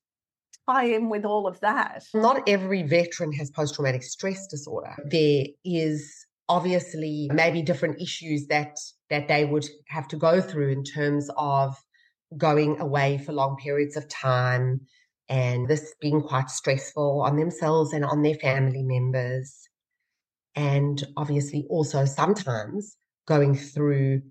tie 0.69 0.87
in 0.87 1.09
with 1.09 1.25
all 1.25 1.47
of 1.47 1.61
that. 1.61 2.05
Not 2.15 2.49
every 2.49 2.83
veteran 2.83 3.33
has 3.33 3.51
post 3.51 3.75
traumatic 3.75 4.03
stress 4.03 4.47
disorder. 4.47 4.95
There 5.11 5.47
is 5.65 6.27
obviously 6.49 7.31
maybe 7.33 7.63
different 7.63 8.01
issues 8.01 8.47
that 8.49 8.79
that 9.11 9.29
they 9.29 9.45
would 9.45 9.67
have 9.89 10.09
to 10.09 10.17
go 10.17 10.41
through 10.41 10.71
in 10.71 10.85
terms 10.85 11.31
of 11.37 11.77
going 12.37 12.81
away 12.81 13.19
for 13.19 13.33
long 13.33 13.57
periods 13.57 13.97
of 13.97 14.09
time 14.09 14.81
and 15.29 15.69
this 15.69 15.95
being 16.01 16.21
quite 16.21 16.51
stressful 16.51 17.23
on 17.23 17.37
themselves 17.37 17.93
and 17.93 18.05
on 18.05 18.23
their 18.23 18.35
family 18.35 18.83
members. 18.83 19.69
And 20.55 21.03
obviously 21.17 21.67
also 21.71 22.05
sometimes 22.05 22.97
going 23.27 23.57
through 23.57 24.23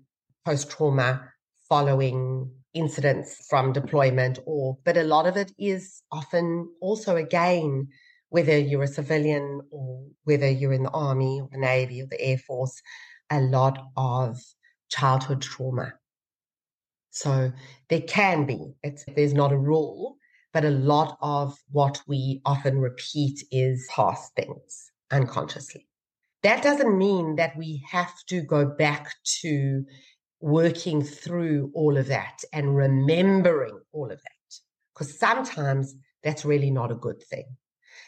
post 0.44 0.70
trauma 0.70 1.28
following 1.68 2.50
incidents 2.74 3.46
from 3.48 3.72
deployment 3.72 4.38
or 4.46 4.76
but 4.84 4.96
a 4.96 5.04
lot 5.04 5.26
of 5.26 5.36
it 5.36 5.52
is 5.58 6.02
often 6.10 6.68
also 6.80 7.16
again 7.16 7.88
whether 8.34 8.58
you're 8.58 8.82
a 8.82 8.88
civilian 8.88 9.60
or 9.70 10.04
whether 10.24 10.50
you're 10.50 10.72
in 10.72 10.82
the 10.82 10.90
army 10.90 11.40
or 11.40 11.48
the 11.52 11.58
navy 11.58 12.02
or 12.02 12.06
the 12.06 12.20
air 12.20 12.36
force, 12.36 12.82
a 13.30 13.40
lot 13.40 13.78
of 13.96 14.40
childhood 14.88 15.40
trauma. 15.40 15.92
So 17.10 17.52
there 17.88 18.00
can 18.00 18.44
be, 18.44 18.74
it's, 18.82 19.04
there's 19.14 19.34
not 19.34 19.52
a 19.52 19.56
rule, 19.56 20.16
but 20.52 20.64
a 20.64 20.70
lot 20.70 21.16
of 21.20 21.56
what 21.70 22.00
we 22.08 22.40
often 22.44 22.80
repeat 22.80 23.44
is 23.52 23.88
past 23.94 24.34
things 24.34 24.90
unconsciously. 25.12 25.86
That 26.42 26.60
doesn't 26.60 26.98
mean 26.98 27.36
that 27.36 27.56
we 27.56 27.84
have 27.88 28.12
to 28.30 28.40
go 28.40 28.66
back 28.66 29.12
to 29.42 29.84
working 30.44 31.02
through 31.02 31.70
all 31.74 31.96
of 31.96 32.06
that 32.08 32.44
and 32.52 32.76
remembering 32.76 33.78
all 33.92 34.10
of 34.10 34.20
that, 34.22 34.60
because 34.92 35.18
sometimes 35.18 35.94
that's 36.22 36.44
really 36.44 36.70
not 36.70 36.92
a 36.92 36.96
good 36.96 37.22
thing 37.22 37.46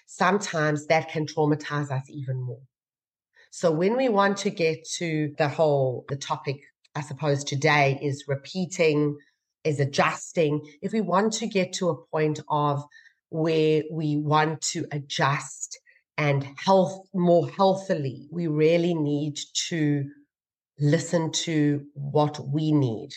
sometimes 0.06 0.86
that 0.86 1.08
can 1.08 1.26
traumatize 1.26 1.90
us 1.90 2.08
even 2.08 2.40
more. 2.40 2.62
So 3.50 3.70
when 3.70 3.96
we 3.96 4.08
want 4.08 4.38
to 4.38 4.50
get 4.50 4.86
to 4.96 5.34
the 5.38 5.48
whole, 5.48 6.04
the 6.08 6.16
topic, 6.16 6.56
I 6.94 7.00
suppose 7.00 7.44
today 7.44 7.98
is 8.02 8.24
repeating, 8.28 9.16
is 9.64 9.80
adjusting. 9.80 10.60
If 10.80 10.92
we 10.92 11.00
want 11.00 11.32
to 11.34 11.46
get 11.46 11.72
to 11.74 11.90
a 11.90 12.06
point 12.06 12.40
of 12.48 12.84
where 13.30 13.82
we 13.90 14.16
want 14.16 14.60
to 14.62 14.86
adjust 14.92 15.78
and 16.16 16.46
health 16.56 17.06
more 17.12 17.48
healthily, 17.48 18.28
we 18.30 18.46
really 18.46 18.94
need 18.94 19.38
to 19.68 20.08
listen 20.78 21.32
to 21.32 21.84
what 21.94 22.38
we 22.48 22.72
need. 22.72 23.10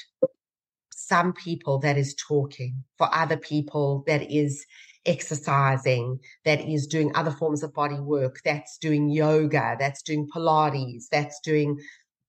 Some 0.94 1.34
people 1.34 1.80
that 1.80 1.98
is 1.98 2.16
talking, 2.16 2.84
for 2.98 3.14
other 3.14 3.38
people 3.38 4.04
that 4.08 4.32
is 4.32 4.66
exercising, 5.06 6.20
that 6.46 6.62
is 6.62 6.88
doing 6.88 7.12
other 7.16 7.32
forms 7.32 7.64
of 7.64 7.74
body 7.74 8.00
work, 8.00 8.38
that's 8.46 8.78
doing 8.78 9.10
yoga, 9.10 9.76
that's 9.80 10.04
doing 10.04 10.28
Pilates, 10.34 11.06
that's 11.12 11.40
doing 11.42 11.80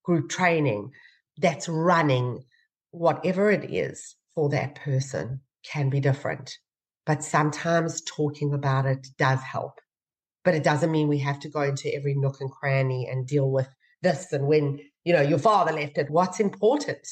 group 0.04 0.30
training, 0.30 0.90
that's 1.38 1.68
running, 1.68 2.42
whatever 2.90 3.50
it 3.50 3.70
is 3.72 4.16
for 4.34 4.48
that 4.50 4.74
person 4.76 5.40
can 5.64 5.90
be 5.90 6.00
different. 6.00 6.58
But 7.06 7.24
sometimes 7.24 8.02
talking 8.02 8.54
about 8.54 8.86
it 8.86 9.06
does 9.18 9.40
help. 9.42 9.80
But 10.44 10.54
it 10.54 10.64
doesn't 10.64 10.90
mean 10.90 11.08
we 11.08 11.18
have 11.18 11.40
to 11.40 11.50
go 11.50 11.62
into 11.62 11.94
every 11.94 12.14
nook 12.14 12.40
and 12.40 12.50
cranny 12.50 13.08
and 13.10 13.26
deal 13.26 13.50
with 13.50 13.68
this 14.02 14.32
and 14.32 14.46
when, 14.46 14.80
you 15.04 15.12
know, 15.12 15.22
your 15.22 15.38
father 15.38 15.72
left 15.72 15.98
it. 15.98 16.10
What's 16.10 16.40
important 16.40 17.06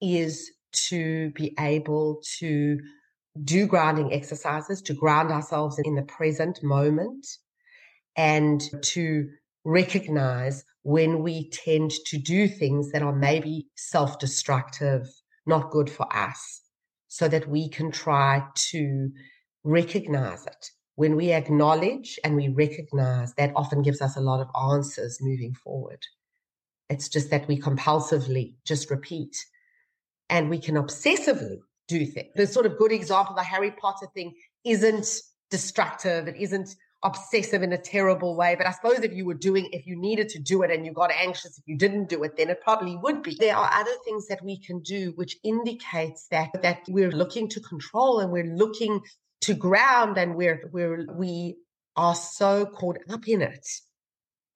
is 0.00 0.50
to 0.88 1.30
be 1.30 1.54
able 1.58 2.22
to 2.38 2.78
do 3.44 3.66
grounding 3.66 4.12
exercises 4.12 4.82
to 4.82 4.94
ground 4.94 5.30
ourselves 5.30 5.78
in 5.84 5.94
the 5.94 6.02
present 6.02 6.62
moment 6.62 7.26
and 8.16 8.62
to 8.82 9.28
recognize 9.64 10.64
when 10.82 11.22
we 11.22 11.48
tend 11.50 11.92
to 12.06 12.18
do 12.18 12.48
things 12.48 12.90
that 12.90 13.02
are 13.02 13.14
maybe 13.14 13.68
self 13.76 14.18
destructive, 14.18 15.06
not 15.46 15.70
good 15.70 15.88
for 15.88 16.06
us, 16.14 16.62
so 17.08 17.28
that 17.28 17.48
we 17.48 17.68
can 17.68 17.90
try 17.90 18.44
to 18.54 19.10
recognize 19.64 20.44
it. 20.46 20.66
When 20.96 21.16
we 21.16 21.32
acknowledge 21.32 22.18
and 22.22 22.36
we 22.36 22.48
recognize, 22.48 23.32
that 23.34 23.52
often 23.56 23.82
gives 23.82 24.02
us 24.02 24.16
a 24.16 24.20
lot 24.20 24.40
of 24.40 24.48
answers 24.70 25.18
moving 25.20 25.54
forward. 25.54 26.04
It's 26.88 27.08
just 27.08 27.30
that 27.30 27.48
we 27.48 27.58
compulsively 27.58 28.54
just 28.64 28.90
repeat 28.90 29.36
and 30.28 30.50
we 30.50 30.58
can 30.58 30.76
obsessively 30.76 31.58
do 31.88 32.06
things. 32.06 32.28
The 32.34 32.46
sort 32.46 32.66
of 32.66 32.78
good 32.78 32.92
example, 32.92 33.34
the 33.34 33.42
Harry 33.42 33.70
Potter 33.70 34.06
thing, 34.14 34.34
isn't 34.64 35.06
destructive. 35.50 36.28
It 36.28 36.36
isn't 36.36 36.74
obsessive 37.02 37.62
in 37.62 37.72
a 37.72 37.78
terrible 37.78 38.36
way. 38.36 38.54
But 38.56 38.66
I 38.66 38.72
suppose 38.72 39.00
if 39.00 39.12
you 39.12 39.24
were 39.24 39.34
doing, 39.34 39.68
if 39.72 39.86
you 39.86 39.96
needed 39.96 40.28
to 40.30 40.38
do 40.38 40.62
it 40.62 40.70
and 40.70 40.86
you 40.86 40.92
got 40.92 41.10
anxious 41.10 41.58
if 41.58 41.64
you 41.66 41.76
didn't 41.76 42.08
do 42.08 42.22
it, 42.22 42.36
then 42.36 42.50
it 42.50 42.60
probably 42.62 42.96
would 42.96 43.22
be. 43.22 43.36
There 43.38 43.56
are 43.56 43.70
other 43.72 43.94
things 44.04 44.26
that 44.28 44.42
we 44.42 44.58
can 44.58 44.80
do 44.80 45.12
which 45.16 45.36
indicates 45.42 46.26
that 46.30 46.50
that 46.62 46.80
we're 46.88 47.10
looking 47.10 47.48
to 47.50 47.60
control 47.60 48.20
and 48.20 48.30
we're 48.30 48.54
looking 48.54 49.00
to 49.42 49.54
ground 49.54 50.16
and 50.16 50.36
we're 50.36 50.70
we're 50.72 51.06
we 51.12 51.56
are 51.96 52.14
so 52.14 52.66
caught 52.66 52.98
up 53.10 53.26
in 53.28 53.42
it. 53.42 53.66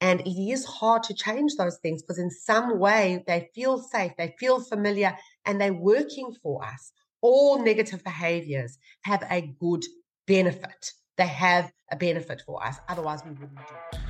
And 0.01 0.21
it 0.21 0.31
is 0.31 0.65
hard 0.65 1.03
to 1.05 1.15
change 1.15 1.57
those 1.57 1.79
things 1.79 2.03
because 2.03 2.19
in 2.19 2.31
some 2.31 2.79
way 2.79 3.25
they 3.27 3.49
feel 3.55 3.79
safe, 3.79 4.13
they 4.19 4.35
feel 4.39 4.61
familiar, 4.61 5.17
and 5.45 5.61
they're 5.61 5.73
working 5.73 6.35
for 6.43 6.65
us. 6.65 6.93
All 7.23 7.63
negative 7.63 8.05
behaviors 8.05 8.79
have 9.03 9.25
a 9.31 9.55
good 9.59 9.85
benefit. 10.27 10.93
They 11.17 11.27
have 11.27 11.73
a 11.91 11.97
benefit 11.97 12.43
for 12.45 12.65
us. 12.65 12.77
Otherwise, 12.89 13.21
we 13.25 13.31
wouldn't 13.31 13.57
do 13.57 13.75
it. 13.93 14.01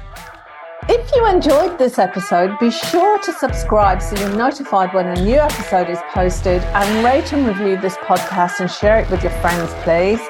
If 0.88 1.10
you 1.16 1.26
enjoyed 1.26 1.78
this 1.78 1.98
episode, 1.98 2.58
be 2.60 2.70
sure 2.70 3.18
to 3.18 3.32
subscribe 3.32 4.00
so 4.00 4.16
you're 4.16 4.36
notified 4.36 4.94
when 4.94 5.06
a 5.06 5.24
new 5.24 5.36
episode 5.36 5.90
is 5.90 5.98
posted 6.12 6.62
and 6.62 7.04
rate 7.04 7.32
and 7.32 7.46
review 7.46 7.76
this 7.80 7.96
podcast 7.98 8.60
and 8.60 8.70
share 8.70 9.00
it 9.00 9.10
with 9.10 9.22
your 9.22 9.32
friends, 9.32 9.72
please. 9.82 10.20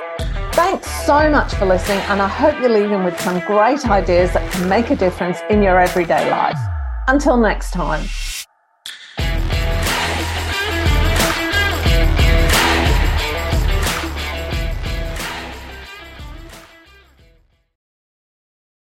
Thanks 0.66 1.06
so 1.06 1.30
much 1.30 1.54
for 1.54 1.64
listening, 1.64 2.00
and 2.08 2.20
I 2.20 2.26
hope 2.26 2.60
you're 2.60 2.68
leaving 2.68 3.04
with 3.04 3.20
some 3.20 3.38
great 3.46 3.88
ideas 3.88 4.32
that 4.32 4.50
can 4.50 4.68
make 4.68 4.90
a 4.90 4.96
difference 4.96 5.38
in 5.48 5.62
your 5.62 5.78
everyday 5.78 6.28
life. 6.28 6.58
Until 7.06 7.36
next 7.36 7.70
time. 7.70 8.04